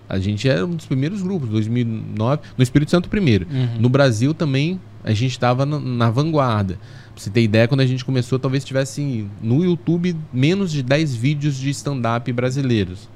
[0.09, 3.47] a gente era um dos primeiros grupos, 2009, no Espírito Santo primeiro.
[3.51, 3.79] Uhum.
[3.79, 6.79] No Brasil também a gente estava na, na, vanguarda.
[7.15, 11.15] Pra você ter ideia, quando a gente começou, talvez tivesse no YouTube menos de 10
[11.15, 13.07] vídeos de stand-up brasileiros.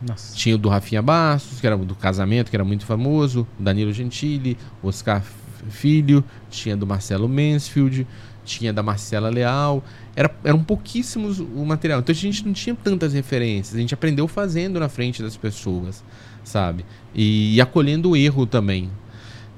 [0.00, 0.34] Nossa.
[0.34, 4.56] Tinha o do Rafinha Bastos, que era do casamento, que era muito famoso, Danilo Gentili,
[4.82, 5.22] Oscar
[5.68, 8.06] Filho, tinha do Marcelo Mansfield,
[8.44, 9.82] tinha da Marcela Leal.
[10.14, 12.00] Era, eram pouquíssimos o material.
[12.00, 13.74] Então a gente não tinha tantas referências.
[13.74, 16.04] A gente aprendeu fazendo na frente das pessoas,
[16.44, 16.84] sabe?
[17.14, 18.90] E, e acolhendo o erro também.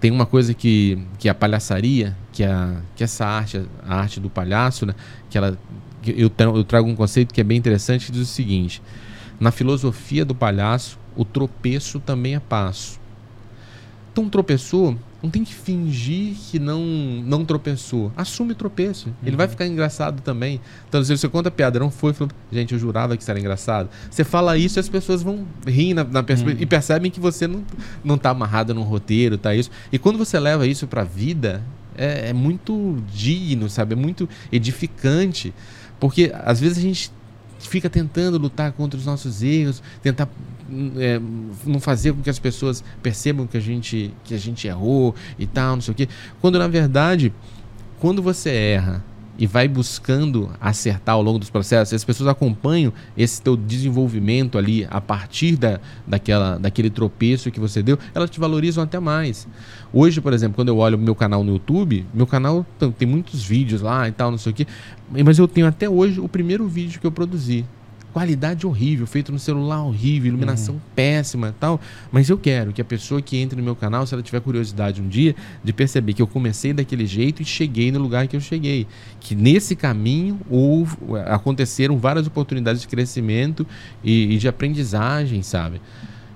[0.01, 3.97] Tem uma coisa que, que é a palhaçaria, que, é a, que essa arte, a
[3.97, 4.95] arte do palhaço, né?
[5.28, 5.59] que ela,
[6.07, 8.82] eu, eu trago um conceito que é bem interessante, que diz o seguinte
[9.39, 12.99] na filosofia do palhaço, o tropeço também é passo.
[14.12, 16.80] Então, tropeçou, não tem que fingir que não
[17.24, 18.12] não tropeçou.
[18.16, 19.08] Assume o tropeço.
[19.08, 19.14] Uhum.
[19.26, 19.50] Ele vai uhum.
[19.50, 20.60] ficar engraçado também.
[20.88, 23.40] Então, se você conta a piada, não foi, falou, gente, eu jurava que isso era
[23.40, 23.90] engraçado.
[24.08, 26.56] Você fala isso e as pessoas vão rir na, na uhum.
[26.58, 27.64] e percebem que você não,
[28.04, 29.70] não tá amarrado num roteiro, tá isso.
[29.92, 31.62] E quando você leva isso pra vida,
[31.96, 33.94] é, é muito digno, sabe?
[33.94, 35.52] É muito edificante.
[35.98, 37.10] Porque às vezes a gente
[37.58, 40.28] fica tentando lutar contra os nossos erros, tentar
[40.96, 41.20] é,
[41.64, 45.46] não fazer com que as pessoas percebam que a gente que a gente errou e
[45.46, 46.08] tal, não sei o quê.
[46.40, 47.32] Quando na verdade,
[47.98, 49.04] quando você erra
[49.38, 54.86] e vai buscando acertar ao longo dos processos, as pessoas acompanham esse teu desenvolvimento ali
[54.90, 59.46] a partir da, daquela, daquele tropeço que você deu, elas te valorizam até mais.
[59.92, 62.64] Hoje, por exemplo, quando eu olho meu canal no YouTube, meu canal
[62.98, 64.66] tem muitos vídeos lá e tal, não sei o quê,
[65.24, 67.64] mas eu tenho até hoje o primeiro vídeo que eu produzi
[68.16, 70.80] qualidade horrível, feito no celular horrível, iluminação uhum.
[70.94, 71.78] péssima tal.
[72.10, 75.02] Mas eu quero que a pessoa que entre no meu canal, se ela tiver curiosidade
[75.02, 78.40] um dia, de perceber que eu comecei daquele jeito e cheguei no lugar que eu
[78.40, 78.86] cheguei.
[79.20, 80.96] Que nesse caminho houve,
[81.26, 83.66] aconteceram várias oportunidades de crescimento
[84.02, 85.78] e, e de aprendizagem, sabe?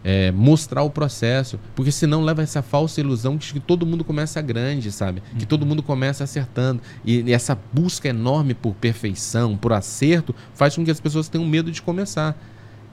[0.02, 4.40] É, mostrar o processo, porque senão leva essa falsa ilusão de que todo mundo começa
[4.40, 5.22] grande, sabe?
[5.38, 6.80] Que todo mundo começa acertando.
[7.04, 11.46] E, e essa busca enorme por perfeição, por acerto, faz com que as pessoas tenham
[11.46, 12.36] medo de começar.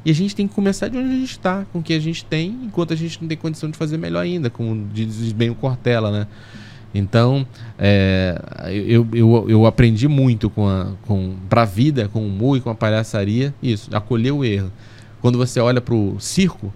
[0.05, 1.99] E a gente tem que começar de onde a gente está, com o que a
[1.99, 5.49] gente tem, enquanto a gente não tem condição de fazer melhor ainda, como diz bem
[5.49, 6.27] o Cortella, né?
[6.93, 7.45] Então,
[7.77, 12.61] é, eu, eu, eu aprendi muito com a, com, pra vida, com o humor e
[12.61, 14.71] com a palhaçaria, isso, acolher o erro.
[15.19, 16.73] Quando você olha para o circo,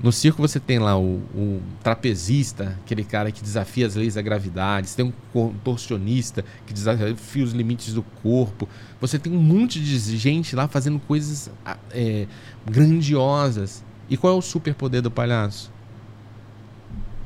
[0.00, 4.22] no circo você tem lá o, o, trapezista, aquele cara que desafia as leis da
[4.22, 4.88] gravidade.
[4.88, 8.68] Você tem um contorcionista que desafia os limites do corpo.
[9.00, 11.50] Você tem um monte de gente lá fazendo coisas
[11.90, 12.26] é,
[12.64, 13.84] grandiosas.
[14.08, 15.70] E qual é o superpoder do palhaço?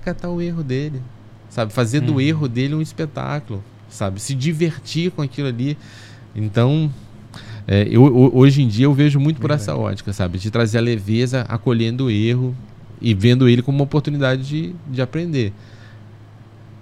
[0.02, 1.02] Catar o erro dele,
[1.50, 1.72] sabe?
[1.72, 2.20] Fazer do uhum.
[2.20, 4.18] erro dele um espetáculo, sabe?
[4.18, 5.76] Se divertir com aquilo ali.
[6.34, 6.90] Então,
[7.66, 8.02] é, eu,
[8.34, 10.38] hoje em dia eu vejo muito por essa ótica, sabe?
[10.38, 12.54] De trazer a leveza, acolhendo o erro
[13.00, 15.52] e vendo ele como uma oportunidade de, de aprender.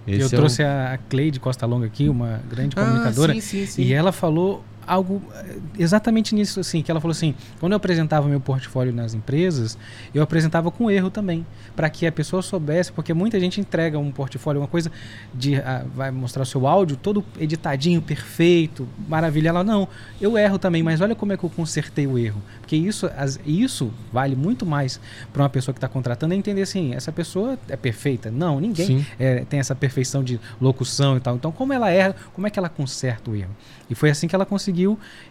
[0.06, 3.66] Esse eu é trouxe a Cleide Costa Longa aqui, uma grande ah, comunicadora, sim, sim,
[3.66, 3.82] sim.
[3.82, 8.28] e ela falou algo eh, exatamente nisso assim, que ela falou assim, quando eu apresentava
[8.28, 9.78] meu portfólio nas empresas,
[10.14, 14.10] eu apresentava com erro também, para que a pessoa soubesse, porque muita gente entrega um
[14.10, 14.90] portfólio, uma coisa
[15.34, 19.50] de ah, vai mostrar o seu áudio todo editadinho, perfeito, maravilha.
[19.50, 19.88] Ela não,
[20.20, 23.38] eu erro também, mas olha como é que eu consertei o erro, porque isso as,
[23.46, 25.00] isso vale muito mais
[25.32, 28.30] para uma pessoa que está contratando é entender assim, essa pessoa é perfeita?
[28.30, 31.36] Não, ninguém é, tem essa perfeição de locução e tal.
[31.36, 33.50] Então, como ela erra, como é que ela conserta o erro?
[33.88, 34.79] E foi assim que ela conseguiu.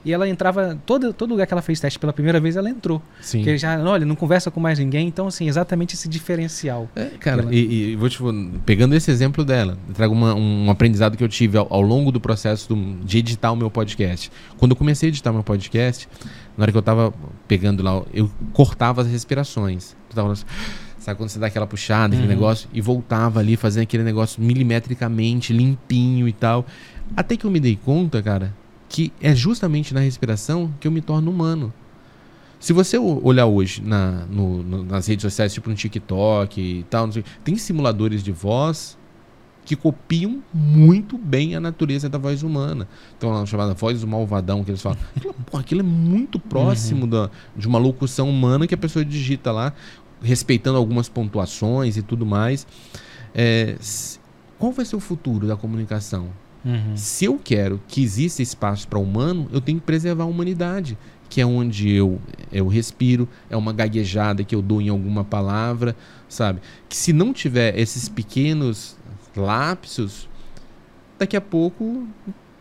[0.04, 0.78] E ela entrava.
[0.86, 3.02] Todo, todo lugar que ela fez teste pela primeira vez, ela entrou.
[3.22, 3.40] Sim.
[3.40, 5.08] Porque já, olha, não conversa com mais ninguém.
[5.08, 6.90] Então, assim, exatamente esse diferencial.
[6.96, 7.54] É, cara, ela...
[7.54, 8.20] e, e, vou te
[8.66, 12.20] pegando esse exemplo dela, trago uma, um aprendizado que eu tive ao, ao longo do
[12.20, 14.32] processo do, de editar o meu podcast.
[14.58, 16.08] Quando eu comecei a editar meu podcast,
[16.58, 17.14] na hora que eu tava
[17.48, 19.96] pegando lá, eu cortava as respirações.
[20.10, 20.46] Eu tava assim,
[21.00, 22.28] Sabe quando você dá aquela puxada, aquele uhum.
[22.28, 26.66] negócio, e voltava ali fazendo aquele negócio milimetricamente, limpinho e tal.
[27.16, 28.54] Até que eu me dei conta, cara,
[28.90, 31.72] que é justamente na respiração que eu me torno humano.
[32.60, 37.10] Se você olhar hoje na, no, no, nas redes sociais, tipo no TikTok e tal,
[37.10, 38.98] sei, tem simuladores de voz
[39.64, 42.88] que copiam muito bem a natureza da voz humana.
[43.16, 44.98] Então, a chamada voz do malvadão, que eles falam.
[45.16, 47.10] Aquilo, porra, aquilo é muito próximo uhum.
[47.10, 49.72] da, de uma locução humana que a pessoa digita lá,
[50.22, 52.66] respeitando algumas pontuações e tudo mais.
[53.34, 53.78] É,
[54.58, 56.30] qual vai ser o futuro da comunicação?
[56.64, 56.96] Uhum.
[56.96, 60.98] Se eu quero que exista espaço para humano, eu tenho que preservar a humanidade,
[61.30, 62.20] que é onde eu,
[62.52, 65.96] eu respiro, é uma gaguejada que eu dou em alguma palavra,
[66.28, 66.60] sabe?
[66.88, 68.98] Que se não tiver esses pequenos
[69.36, 70.28] lapsos,
[71.18, 72.08] daqui a pouco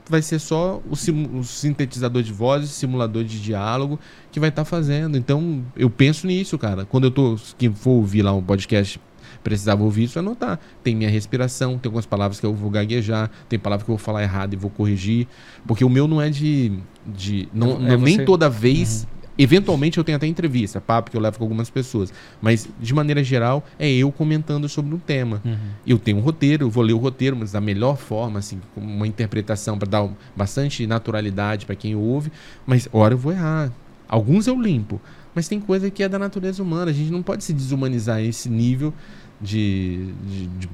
[0.09, 3.99] vai ser só o, o sintetizador de vozes, simulador de diálogo
[4.33, 5.17] que vai estar tá fazendo.
[5.17, 6.85] Então, eu penso nisso, cara.
[6.85, 9.01] Quando eu tô, quem for ouvir lá um podcast
[9.49, 10.61] precisava ouvir isso, anotar.
[10.83, 14.05] Tem minha respiração, tem algumas palavras que eu vou gaguejar, tem palavras que eu vou
[14.05, 15.27] falar errado e vou corrigir.
[15.67, 16.73] Porque o meu não é de.
[17.07, 19.03] de não, é, não nem toda vez.
[19.03, 19.19] Uhum.
[19.41, 22.13] Eventualmente eu tenho até entrevista, papo que eu levo com algumas pessoas.
[22.43, 25.41] Mas, de maneira geral, é eu comentando sobre um tema.
[25.45, 25.57] Uhum.
[25.87, 28.81] Eu tenho um roteiro, eu vou ler o roteiro, mas da melhor forma, assim, com
[28.81, 32.33] uma interpretação para dar bastante naturalidade para quem ouve.
[32.67, 33.73] Mas, hora eu vou errar.
[34.09, 35.01] Alguns eu limpo.
[35.39, 36.91] Mas tem coisa que é da natureza humana.
[36.91, 38.93] A gente não pode se desumanizar a esse nível
[39.41, 40.13] de,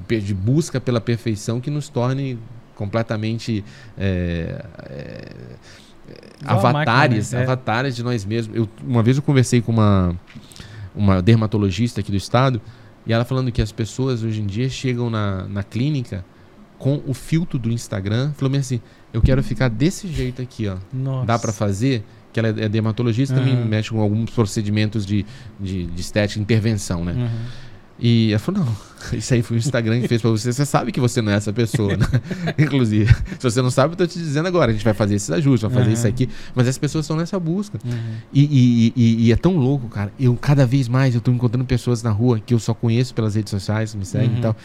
[0.07, 2.39] de, de, busca pela perfeição que nos torne
[2.75, 3.63] completamente
[3.97, 5.31] é, é,
[6.43, 7.43] avatares, máquina, né?
[7.43, 8.55] avatares de nós mesmos.
[8.55, 10.15] Eu, uma vez eu conversei com uma,
[10.95, 12.61] uma dermatologista aqui do estado
[13.05, 16.25] e ela falando que as pessoas hoje em dia chegam na, na clínica
[16.77, 18.81] com o filtro do Instagram, falou assim,
[19.13, 20.75] eu quero ficar desse jeito aqui, ó.
[20.91, 21.25] Nossa.
[21.25, 22.03] Dá para fazer?
[22.33, 23.39] Que ela é dermatologista, uhum.
[23.39, 25.25] também mexe com alguns procedimentos de,
[25.57, 27.13] de, de estética, intervenção, né?
[27.13, 27.29] Uhum.
[27.99, 28.75] E ela falou: não,
[29.17, 30.51] isso aí foi o Instagram que fez pra você.
[30.51, 32.05] Você sabe que você não é essa pessoa, né?
[32.57, 34.71] Inclusive, se você não sabe, eu tô te dizendo agora.
[34.71, 35.93] A gente vai fazer esses ajustes, vai fazer uhum.
[35.93, 36.29] isso aqui.
[36.53, 37.79] Mas as pessoas estão nessa busca.
[37.83, 38.15] Uhum.
[38.33, 40.11] E, e, e, e, é tão louco, cara.
[40.19, 43.35] Eu, cada vez mais, eu tô encontrando pessoas na rua que eu só conheço pelas
[43.35, 44.37] redes sociais, me seguem uhum.
[44.37, 44.55] e tal.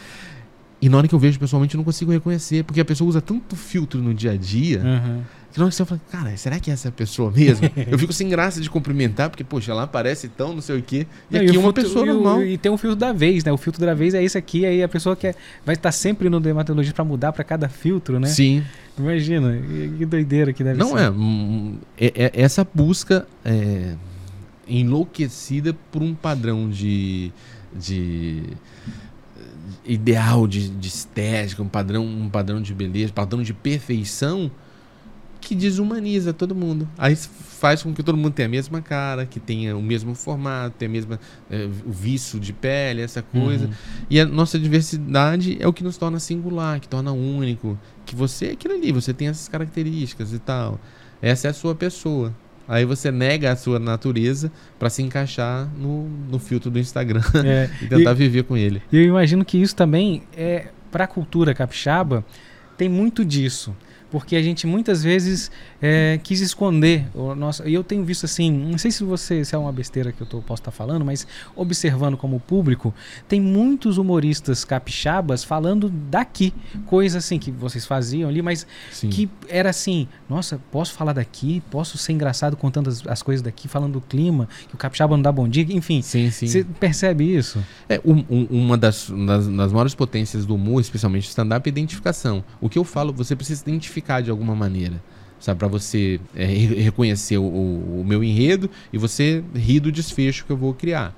[0.81, 2.63] E na hora que eu vejo pessoalmente, eu não consigo reconhecer.
[2.63, 4.81] Porque a pessoa usa tanto filtro no dia a dia.
[4.83, 5.21] Uhum.
[5.51, 7.69] Que você fala, cara, será que é essa pessoa mesmo?
[7.87, 11.05] eu fico sem graça de cumprimentar, porque, poxa, ela aparece tão, não sei o quê.
[11.29, 12.41] E não, aqui e é uma filtro, pessoa normal.
[12.41, 13.51] E, e, tem um filtro da vez, né?
[13.51, 14.65] O filtro da vez é esse aqui.
[14.65, 15.35] Aí a pessoa quer,
[15.65, 18.27] vai estar sempre no dermatologista para mudar para cada filtro, né?
[18.27, 18.63] Sim.
[18.97, 19.59] Imagina,
[19.97, 21.11] que doideira que deve não ser.
[21.11, 22.41] Não hum, é, é, é.
[22.41, 23.95] Essa busca é,
[24.67, 27.31] enlouquecida por um padrão de.
[27.75, 28.43] de
[29.85, 34.51] ideal de, de estética, um padrão, um padrão de beleza, padrão de perfeição
[35.51, 36.87] que desumaniza todo mundo.
[36.97, 40.77] Aí faz com que todo mundo tenha a mesma cara, que tenha o mesmo formato,
[40.77, 43.65] tenha a mesma é, o vício de pele, essa coisa.
[43.65, 43.73] Uhum.
[44.09, 48.45] E a nossa diversidade é o que nos torna singular, que torna único, que você
[48.45, 50.79] é aquilo ali, você tem essas características e tal.
[51.21, 52.33] Essa é a sua pessoa.
[52.65, 54.49] Aí você nega a sua natureza
[54.79, 58.81] para se encaixar no, no filtro do Instagram é, e tentar e, viver com ele.
[58.89, 62.23] E eu imagino que isso também é para a cultura capixaba
[62.77, 63.75] tem muito disso
[64.11, 65.49] porque a gente muitas vezes
[65.81, 67.67] é, quis esconder o nosso.
[67.67, 70.27] E eu tenho visto assim, não sei se você se é uma besteira que eu
[70.27, 72.93] tô, posso estar tá falando, mas observando como público,
[73.27, 76.53] tem muitos humoristas capixabas falando daqui,
[76.85, 79.09] coisas assim que vocês faziam ali, mas Sim.
[79.09, 83.69] que era assim, nossa, posso falar daqui, posso ser engraçado contando as, as, coisas daqui,
[83.69, 86.01] falando do clima, que o capixaba não dá bom dia, enfim.
[86.01, 86.47] Sim, sim.
[86.47, 87.63] Você percebe isso?
[87.87, 92.43] É, um, um, uma das, das, das maiores potências do humor, especialmente stand-up, é identificação.
[92.59, 95.01] O que eu falo, você precisa identificar identificar de alguma maneira.
[95.39, 100.51] Sabe, para você é, reconhecer o, o, meu enredo e você rir do desfecho que
[100.51, 101.15] eu vou criar.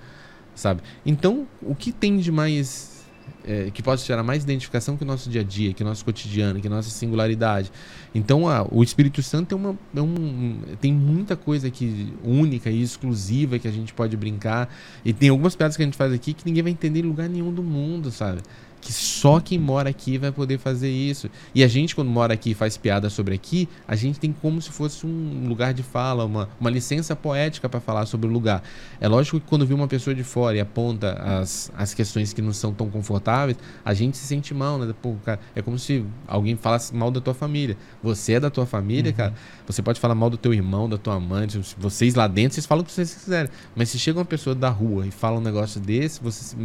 [0.56, 0.82] Sabe?
[1.06, 3.06] Então, o que tem de mais
[3.46, 6.06] é, que possa gerar mais identificação que o nosso dia a dia, que o nosso
[6.06, 7.70] cotidiano, que a nossa singularidade.
[8.16, 12.82] Então, a, o Espírito Santo é uma, é um, tem muita coisa aqui única e
[12.82, 14.74] exclusiva que a gente pode brincar.
[15.04, 17.28] E tem algumas piadas que a gente faz aqui que ninguém vai entender em lugar
[17.28, 18.42] nenhum do mundo, sabe?
[18.84, 21.30] Que só quem mora aqui vai poder fazer isso.
[21.56, 24.62] E a gente, quando mora aqui e faz piada sobre aqui, a gente tem como
[24.62, 28.62] se fosse um lugar de fala, uma, uma licença poética para falar sobre o lugar.
[29.00, 32.42] É lógico que quando vê uma pessoa de fora e aponta as, as questões que
[32.42, 34.94] não são tão confortáveis, a gente se sente mal, né?
[35.02, 37.78] Pô, cara, é como se alguém falasse mal da tua família.
[38.02, 39.18] Você é da tua família, uhum.
[39.18, 39.34] cara.
[39.66, 41.48] Você pode falar mal do teu irmão, da tua mãe.
[41.78, 43.50] Vocês lá dentro, vocês falam o que vocês quiserem.
[43.76, 46.56] Mas se chega uma pessoa da rua e fala um negócio desse, você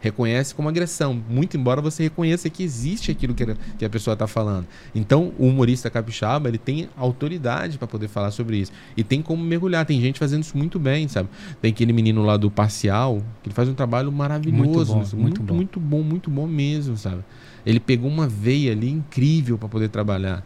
[0.00, 1.20] reconhece como agressão.
[1.28, 3.44] Muito muito, embora você reconheça que existe aquilo que,
[3.78, 4.66] que a pessoa está falando.
[4.94, 8.72] Então, o humorista capixaba, ele tem autoridade para poder falar sobre isso.
[8.96, 9.86] E tem como mergulhar.
[9.86, 11.28] Tem gente fazendo isso muito bem, sabe?
[11.62, 14.62] Tem aquele menino lá do Parcial, que ele faz um trabalho maravilhoso.
[14.62, 15.54] Muito bom, muito, muito, bom.
[15.54, 17.24] muito bom, muito bom mesmo, sabe?
[17.64, 20.44] Ele pegou uma veia ali incrível para poder trabalhar.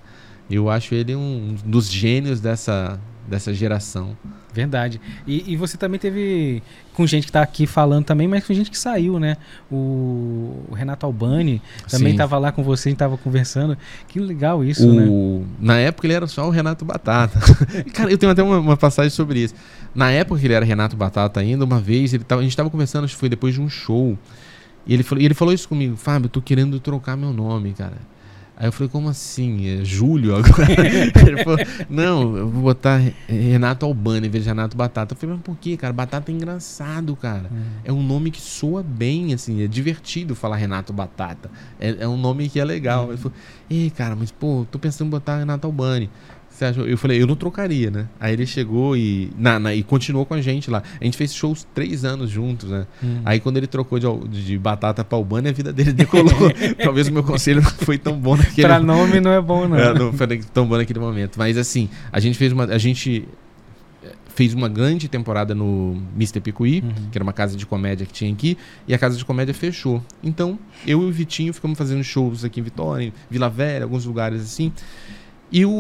[0.50, 4.16] Eu acho ele um dos gênios dessa, dessa geração.
[4.52, 5.00] Verdade.
[5.26, 6.62] E, e, você também teve
[6.92, 9.38] com gente que está aqui falando também, mas com gente que saiu, né?
[9.70, 13.78] O, o Renato Albani também estava lá com você, a gente estava conversando.
[14.08, 15.46] Que legal isso, o, né?
[15.58, 17.40] Na época ele era só o Renato Batata.
[17.94, 19.54] Cara, eu tenho até uma, uma, passagem sobre isso.
[19.94, 22.68] Na época que ele era Renato Batata ainda, uma vez, ele tava, a gente estava
[22.68, 24.18] conversando, acho que foi depois de um show.
[24.86, 27.72] E ele falou, e ele falou isso comigo, Fábio, eu tô querendo trocar meu nome,
[27.72, 28.11] cara.
[28.56, 29.66] Aí eu falei, como assim?
[29.66, 30.66] É Júlio agora?
[31.26, 35.14] Ele falou, não, eu vou botar Renato Albani em vez de Renato Batata.
[35.14, 35.92] Eu falei, mas por quê, cara?
[35.92, 37.50] Batata é engraçado, cara.
[37.52, 37.62] Hum.
[37.84, 41.50] É um nome que soa bem, assim, é divertido falar Renato Batata.
[41.80, 43.06] É, é um nome que é legal.
[43.06, 43.08] Hum.
[43.08, 43.36] Ele falou,
[43.70, 46.10] ei, cara, mas pô, tô pensando em botar Renato Albani.
[46.70, 46.80] Você?
[46.80, 48.06] Eu falei, eu não trocaria, né?
[48.20, 50.82] Aí ele chegou e, na, na, e continuou com a gente lá.
[51.00, 52.86] A gente fez shows três anos juntos, né?
[53.02, 53.22] Hum.
[53.24, 56.32] Aí quando ele trocou de, de batata pra Albani, a vida dele decolou.
[56.82, 59.76] Talvez o meu conselho não foi tão bom naquele Pra nome não é bom, não.
[59.76, 61.38] É, não foi tão bom naquele momento.
[61.38, 62.64] Mas assim, a gente fez uma.
[62.64, 63.26] A gente
[64.34, 66.40] fez uma grande temporada no Mr.
[66.40, 67.10] Picuí, uhum.
[67.10, 68.56] que era uma casa de comédia que tinha aqui,
[68.86, 70.02] e a casa de comédia fechou.
[70.22, 74.04] Então, eu e o Vitinho ficamos fazendo shows aqui em Vitória, em Vila Velha, alguns
[74.04, 74.72] lugares assim.
[75.52, 75.70] E o,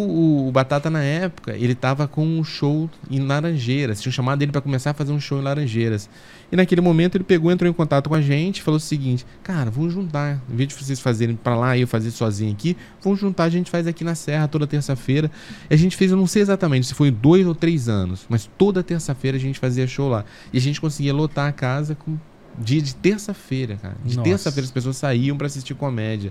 [0.48, 4.02] o, Batata, na época, ele tava com um show em Laranjeiras.
[4.02, 6.10] Tinham chamado ele para começar a fazer um show em Laranjeiras.
[6.50, 9.24] E naquele momento ele pegou, entrou em contato com a gente e falou o seguinte:
[9.42, 10.42] Cara, vamos juntar.
[10.52, 13.44] Em vez de vocês fazerem para lá e eu fazer sozinho aqui, vamos juntar.
[13.44, 15.30] A gente faz aqui na Serra toda terça-feira.
[15.70, 18.50] E a gente fez, eu não sei exatamente se foi dois ou três anos, mas
[18.58, 20.26] toda terça-feira a gente fazia show lá.
[20.52, 22.18] E a gente conseguia lotar a casa com
[22.58, 23.96] dia de terça-feira, cara.
[24.04, 26.30] De terça-feira as pessoas saíam para assistir comédia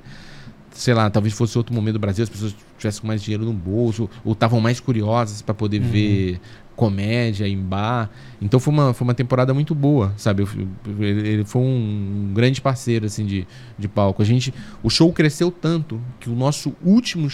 [0.71, 4.09] sei lá, talvez fosse outro momento do Brasil, as pessoas tivessem mais dinheiro no bolso,
[4.23, 5.89] ou estavam mais curiosas para poder uhum.
[5.89, 6.41] ver
[6.75, 8.09] comédia em bar.
[8.41, 10.43] Então foi uma, foi uma temporada muito boa, sabe?
[10.87, 13.47] Ele, ele, foi um grande parceiro assim de,
[13.77, 14.21] de palco.
[14.21, 17.27] A gente, o show cresceu tanto que o nosso último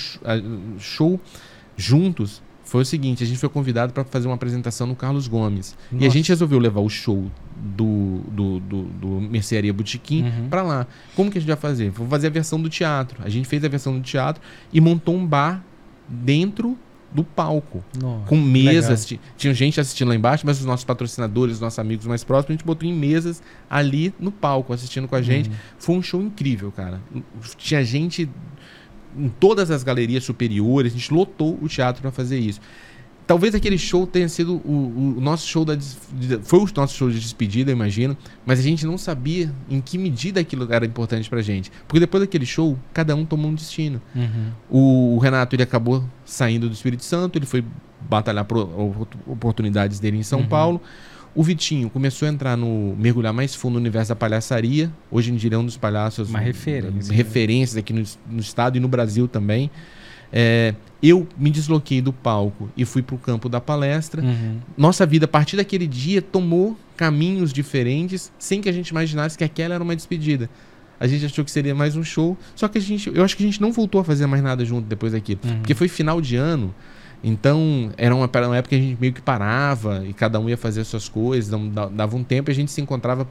[0.77, 1.19] show
[1.77, 5.77] juntos foi o seguinte: a gente foi convidado para fazer uma apresentação no Carlos Gomes.
[5.91, 6.03] Nossa.
[6.03, 10.49] E a gente resolveu levar o show do, do, do, do Mercearia Botequim uhum.
[10.49, 10.88] para lá.
[11.16, 11.89] Como que a gente vai fazer?
[11.89, 13.22] Vamos fazer a versão do teatro.
[13.24, 14.41] A gente fez a versão do teatro
[14.72, 15.64] e montou um bar
[16.08, 16.78] dentro
[17.12, 17.84] do palco.
[17.99, 19.12] Nossa, com mesas.
[19.38, 22.53] Tinha gente assistindo lá embaixo, mas os nossos patrocinadores, os nossos amigos mais próximos, a
[22.53, 25.49] gente botou em mesas ali no palco, assistindo com a gente.
[25.49, 25.55] Uhum.
[25.80, 27.01] Foi um show incrível, cara.
[27.58, 28.30] Tinha gente
[29.18, 32.62] em todas as galerias superiores, a gente lotou o teatro para fazer isso.
[33.28, 35.78] Talvez aquele show tenha sido o, o nosso show da
[36.43, 38.15] foi o nosso show de despedida, imagino,
[38.45, 42.23] mas a gente não sabia em que medida aquilo era importante pra gente, porque depois
[42.23, 44.01] daquele show cada um tomou um destino.
[44.15, 44.51] Uhum.
[44.69, 47.65] O, o, Renato ele acabou saindo do Espírito Santo, ele foi
[47.99, 48.57] batalhar por
[49.28, 50.47] oportunidades dele em São uhum.
[50.47, 50.82] Paulo.
[51.36, 54.91] O Vitinho começou a entrar no mergulhar mais fundo no universo da palhaçaria.
[55.11, 58.80] Hoje em dia é um dos palhaços uma referência, referências aqui no, no, estado e
[58.80, 59.69] no Brasil também.
[60.32, 64.21] É, eu me desloquei do palco e fui para o campo da palestra.
[64.21, 64.59] Uhum.
[64.75, 69.43] Nossa vida, a partir daquele dia, tomou caminhos diferentes, sem que a gente imaginasse que
[69.43, 70.49] aquela era uma despedida.
[70.99, 73.43] A gente achou que seria mais um show, só que a gente, eu acho que
[73.43, 75.57] a gente não voltou a fazer mais nada junto depois daquilo, uhum.
[75.57, 76.73] porque foi final de ano.
[77.23, 80.57] Então, era uma, uma, época que a gente meio que parava e cada um ia
[80.57, 81.51] fazer as suas coisas,
[81.91, 83.28] dava um tempo e a gente se encontrava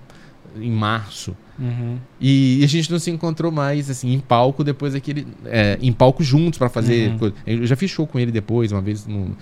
[0.56, 1.36] em março.
[1.58, 1.96] Uhum.
[2.20, 5.26] E, e, a gente não se encontrou mais, assim, em palco depois daquele.
[5.46, 7.10] É, em palco juntos para fazer.
[7.20, 7.32] Uhum.
[7.46, 9.36] Eu já fiz show com ele depois, uma vez no,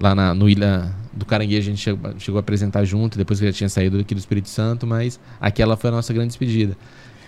[0.00, 3.44] lá na, no Ilha do Caranguejo a gente chegou, chegou, a apresentar junto, depois que
[3.44, 6.76] ele já tinha saído aqui do Espírito Santo, mas aquela foi a nossa grande despedida.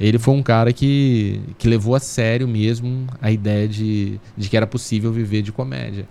[0.01, 4.57] Ele foi um cara que, que levou a sério mesmo a ideia de, de que
[4.57, 6.09] era possível viver de comédia.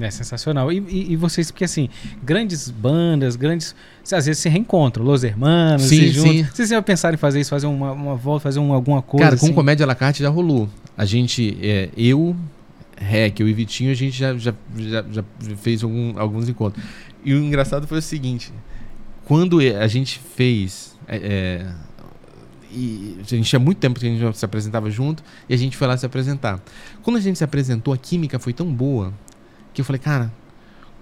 [0.00, 0.70] É sensacional.
[0.72, 1.88] E, e, e vocês, porque assim,
[2.22, 3.74] grandes bandas, grandes.
[4.12, 6.32] Às vezes se reencontram, Los Hermanos, Sim, se juntam.
[6.32, 6.44] sim.
[6.44, 9.24] Vocês já pensaram em fazer isso, fazer uma, uma volta, fazer um- alguma coisa?
[9.24, 9.54] Cara, com assim?
[9.54, 10.68] comédia à la carte já rolou.
[10.96, 12.34] A gente, é, eu,
[12.96, 15.24] Rec, eu e Vitinho, a gente já, já, já, já
[15.56, 16.82] fez algum- alguns encontros.
[17.24, 18.52] E o engraçado foi o seguinte:
[19.24, 20.94] quando a gente fez.
[21.08, 21.66] é, é,
[22.72, 25.56] e a gente tinha muito tempo que a gente não se apresentava junto e a
[25.56, 26.60] gente foi lá se apresentar.
[27.02, 29.12] Quando a gente se apresentou, a química foi tão boa
[29.76, 30.32] que eu falei, cara,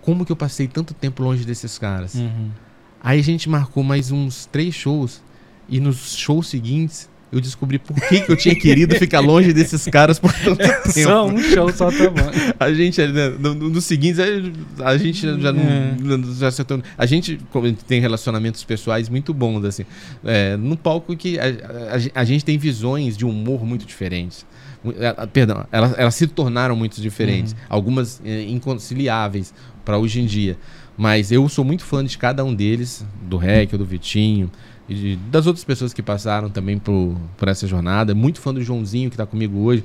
[0.02, 2.14] como que eu passei tanto tempo longe desses caras?
[2.14, 2.50] Uhum.
[3.00, 5.22] Aí a gente marcou mais uns três shows.
[5.68, 9.84] E nos shows seguintes, eu descobri por que, que eu tinha querido ficar longe desses
[9.86, 10.92] caras por tanto tempo.
[10.92, 12.30] Só um show, só tá bom.
[12.58, 14.52] A gente, né, no, no, nos seguintes, aí
[14.84, 15.52] a gente já, É.
[15.52, 16.18] não.
[16.18, 17.38] não- já acertou- a gente
[17.86, 19.84] tem relacionamentos pessoais muito bons, assim.
[20.24, 24.46] É, no palco que a, a- a gente tem visões de humor muito diferentes.
[24.98, 27.56] É, é, Perdão, elas, elas se tornaram muito diferentes.
[27.68, 29.52] Algumas é, inconciliáveis
[29.84, 30.56] para hoje em dia.
[30.96, 34.48] Mas eu sou muito fã de cada um deles, do Rec, do Vitinho,
[34.88, 38.14] e das outras pessoas que passaram também por, por essa jornada.
[38.14, 39.84] Muito fã do Joãozinho, que está comigo hoje.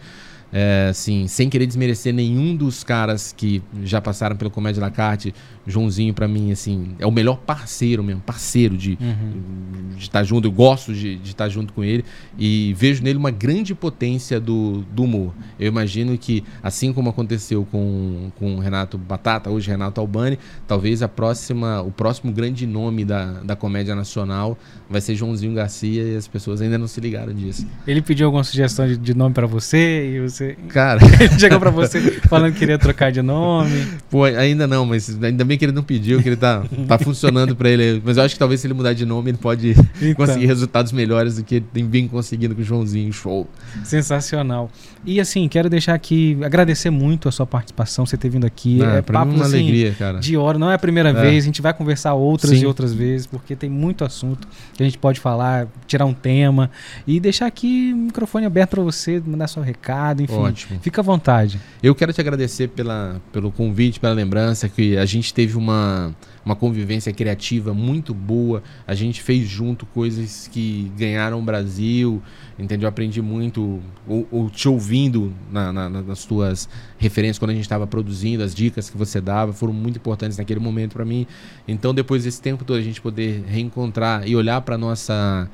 [0.52, 5.34] É, assim, sem querer desmerecer nenhum dos caras que já passaram pelo Comédia La Carte,
[5.70, 9.98] Joãozinho, pra mim, assim, é o melhor parceiro mesmo, parceiro de Uhum.
[9.98, 12.04] estar junto, eu gosto de, de estar junto com ele
[12.38, 15.34] e vejo nele uma grande potência do, do humor.
[15.60, 21.02] Eu imagino que, assim como aconteceu com, com o Renato Batata, hoje Renato Albani, talvez
[21.04, 24.58] a próxima, o próximo grande nome da, da comédia nacional
[24.90, 27.66] vai ser Joãozinho Garcia e as pessoas ainda não se ligaram disso.
[27.86, 30.58] Ele pediu alguma sugestão de, de nome pra você e você.
[30.70, 33.86] Cara, Ele chegou pra você falando que queria trocar de nome.
[34.10, 37.56] pô, ainda não, mas ainda bem que ele não pediu, que ele tá, tá funcionando
[37.56, 38.02] pra ele.
[38.04, 40.16] Mas eu acho que talvez se ele mudar de nome, ele pode Então.
[40.16, 43.14] conseguir resultados melhores do que ele tem bem conseguindo com o Joãozinho.
[43.14, 43.48] Show.
[43.84, 44.72] Sensacional.
[45.06, 48.80] E assim, quero deixar aqui, agradecer muito a sua participação, você ter vindo aqui.
[48.84, 50.20] Ah, é pra mim papo é uma assim, alegria, cara.
[50.20, 51.14] de hora, não é a primeira É.
[51.14, 52.64] vez, a gente vai conversar outras Sim.
[52.64, 56.70] e outras vezes, porque tem muito assunto que a gente pode falar, tirar um tema
[57.08, 60.34] e deixar aqui o microfone aberto pra você, mandar seu recado, enfim.
[60.34, 60.80] Ótimo.
[60.82, 61.60] Fica à vontade.
[61.82, 66.56] Eu quero te agradecer pela, pelo convite, pela lembrança, que a gente teve uma, uma
[66.56, 68.62] convivência criativa muito boa.
[68.86, 72.22] A gente fez junto coisas que ganharam o Brasil,
[72.58, 72.86] entendeu?
[72.86, 77.54] Eu aprendi muito, ou, ou te ouvindo na- na- na- nas tuas referências quando a
[77.54, 81.26] gente estava produzindo, as dicas que você dava foram muito importantes naquele momento para mim.
[81.68, 85.50] Então, depois desse tempo todo, a gente poder reencontrar e olhar para nossa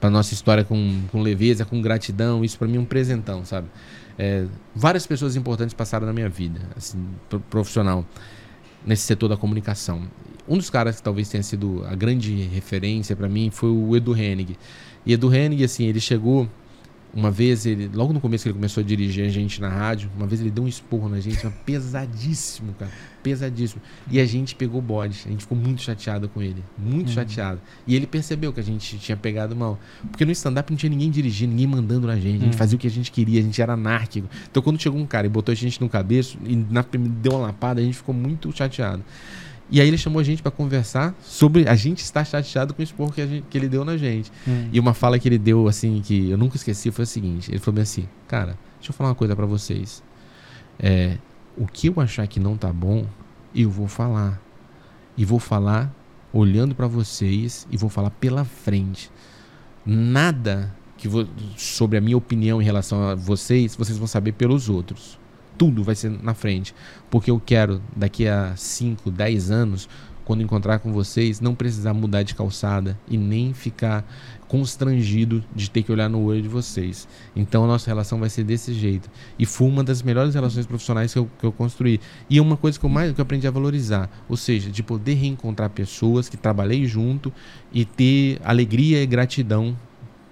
[0.00, 3.68] para nossa história com, com leveza, com gratidão, isso para mim é um presentão, sabe?
[4.18, 4.44] É,
[4.76, 6.98] várias pessoas importantes passaram na minha vida, assim,
[7.30, 8.04] pro- profissional,
[8.84, 10.02] nesse setor da comunicação.
[10.48, 14.16] Um dos caras que talvez tenha sido a grande referência para mim foi o Edu
[14.16, 14.56] Hennig.
[15.06, 16.48] E Edu Hennig, assim, ele chegou
[17.14, 20.10] uma vez, ele, logo no começo que ele começou a dirigir a gente na rádio,
[20.16, 22.90] uma vez ele deu um esporro na gente, pesadíssimo, cara,
[23.22, 23.80] pesadíssimo.
[24.10, 27.60] E a gente pegou o bode, a gente ficou muito chateado com ele, muito chateado.
[27.86, 29.78] E ele percebeu que a gente tinha pegado mal.
[30.10, 32.58] Porque no stand-up não tinha ninguém dirigindo, ninguém mandando na gente, a gente Hum.
[32.58, 34.28] fazia o que a gente queria, a gente era anárquico.
[34.50, 36.84] Então quando chegou um cara e botou a gente no cabeço, e na,
[37.22, 39.04] deu uma lapada, a gente ficou muito chateado.
[39.70, 42.84] E aí ele chamou a gente pra conversar sobre a gente estar chateado com o
[42.84, 44.30] esporro que, gente- que ele deu na gente.
[44.46, 44.68] Hum.
[44.72, 47.58] E uma fala que ele deu, assim, que eu nunca esqueci, foi a seguinte: ele
[47.58, 50.02] falou assim, cara, deixa eu falar uma coisa pra vocês.
[50.78, 51.16] É,
[51.56, 53.06] o que eu achar que não tá bom,
[53.54, 54.40] eu vou falar.
[55.16, 55.92] E vou falar
[56.32, 59.10] olhando pra vocês e vou falar pela frente.
[59.86, 64.68] Nada que vo- sobre a minha opinião em relação a vocês, vocês vão saber pelos
[64.68, 65.18] outros.
[65.56, 66.74] Tudo vai ser na frente.
[67.10, 69.88] Porque eu quero, daqui a 5, 10 anos,
[70.24, 74.04] quando encontrar com vocês, não precisar mudar de calçada e nem ficar
[74.48, 77.06] constrangido de ter que olhar no olho de vocês.
[77.36, 79.10] Então a nossa relação vai ser desse jeito.
[79.38, 82.00] E foi uma das melhores relações profissionais que eu, que eu construí.
[82.30, 84.08] E é uma coisa que eu mais que eu aprendi a valorizar.
[84.28, 87.32] Ou seja, de poder reencontrar pessoas que trabalhei junto
[87.72, 89.76] e ter alegria e gratidão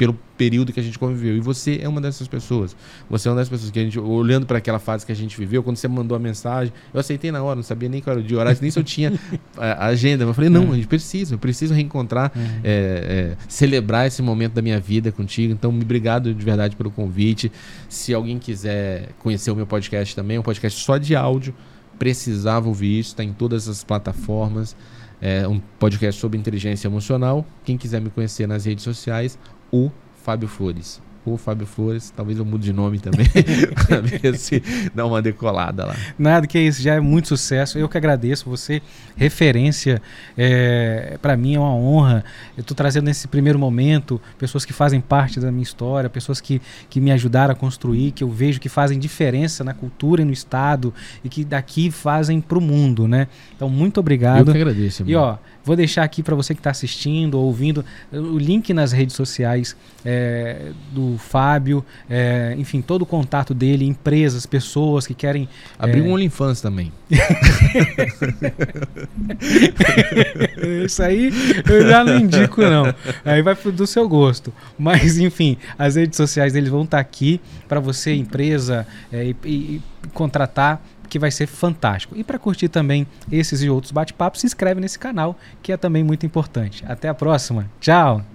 [0.03, 1.37] pelo período que a gente conviveu.
[1.37, 2.75] E você é uma dessas pessoas.
[3.09, 5.39] Você é uma dessas pessoas que a gente, olhando para aquela fase que a gente
[5.39, 8.21] viveu, quando você mandou a mensagem, eu aceitei na hora, não sabia nem qual era
[8.21, 9.13] o dia, horário, nem se eu tinha
[9.57, 10.25] a, a agenda.
[10.25, 12.33] Eu falei, não, a gente precisa, eu preciso reencontrar,
[12.65, 15.53] é, é, celebrar esse momento da minha vida contigo.
[15.53, 17.53] Então, me obrigado de verdade pelo convite.
[17.89, 21.55] Se alguém quiser conhecer o meu podcast também, é um podcast só de áudio,
[21.97, 24.75] precisava ouvir isso, está em todas as plataformas.
[25.21, 27.47] É um podcast sobre inteligência emocional.
[27.65, 29.39] Quem quiser me conhecer nas redes sociais,
[29.73, 29.91] o
[30.23, 31.01] Fábio Flores.
[31.25, 33.29] Pô, Fábio Flores, talvez eu mude de nome também,
[33.87, 34.61] para ver se
[34.93, 35.95] dá uma decolada lá.
[36.19, 37.79] Nada, que é isso, já é muito sucesso.
[37.79, 38.83] Eu que agradeço você,
[39.17, 40.03] referência.
[40.37, 42.25] É, para mim é uma honra.
[42.57, 46.61] Eu estou trazendo nesse primeiro momento pessoas que fazem parte da minha história, pessoas que,
[46.91, 50.33] que me ajudaram a construir, que eu vejo que fazem diferença na cultura e no
[50.33, 50.93] Estado
[51.23, 53.29] e que daqui fazem para o mundo, né?
[53.55, 54.49] Então, muito obrigado.
[54.49, 55.05] Eu que agradeço.
[55.07, 58.93] E ó, vou deixar aqui para você que está assistindo ou ouvindo o link nas
[58.93, 65.49] redes sociais é, do Fábio, é, enfim, todo o contato dele, empresas, pessoas que querem.
[65.79, 66.03] Abrir é...
[66.03, 66.93] um OnlyFans também.
[70.85, 71.33] Isso aí
[71.69, 72.95] eu já não indico, não.
[73.25, 74.53] Aí vai do seu gosto.
[74.79, 79.37] Mas, enfim, as redes sociais deles vão estar tá aqui para você, empresa, é, e,
[79.45, 79.83] e
[80.13, 80.83] contratar
[81.13, 82.17] que vai ser fantástico.
[82.17, 86.03] E para curtir também esses e outros bate-papos, se inscreve nesse canal, que é também
[86.03, 86.83] muito importante.
[86.89, 87.71] Até a próxima.
[87.79, 88.32] Tchau!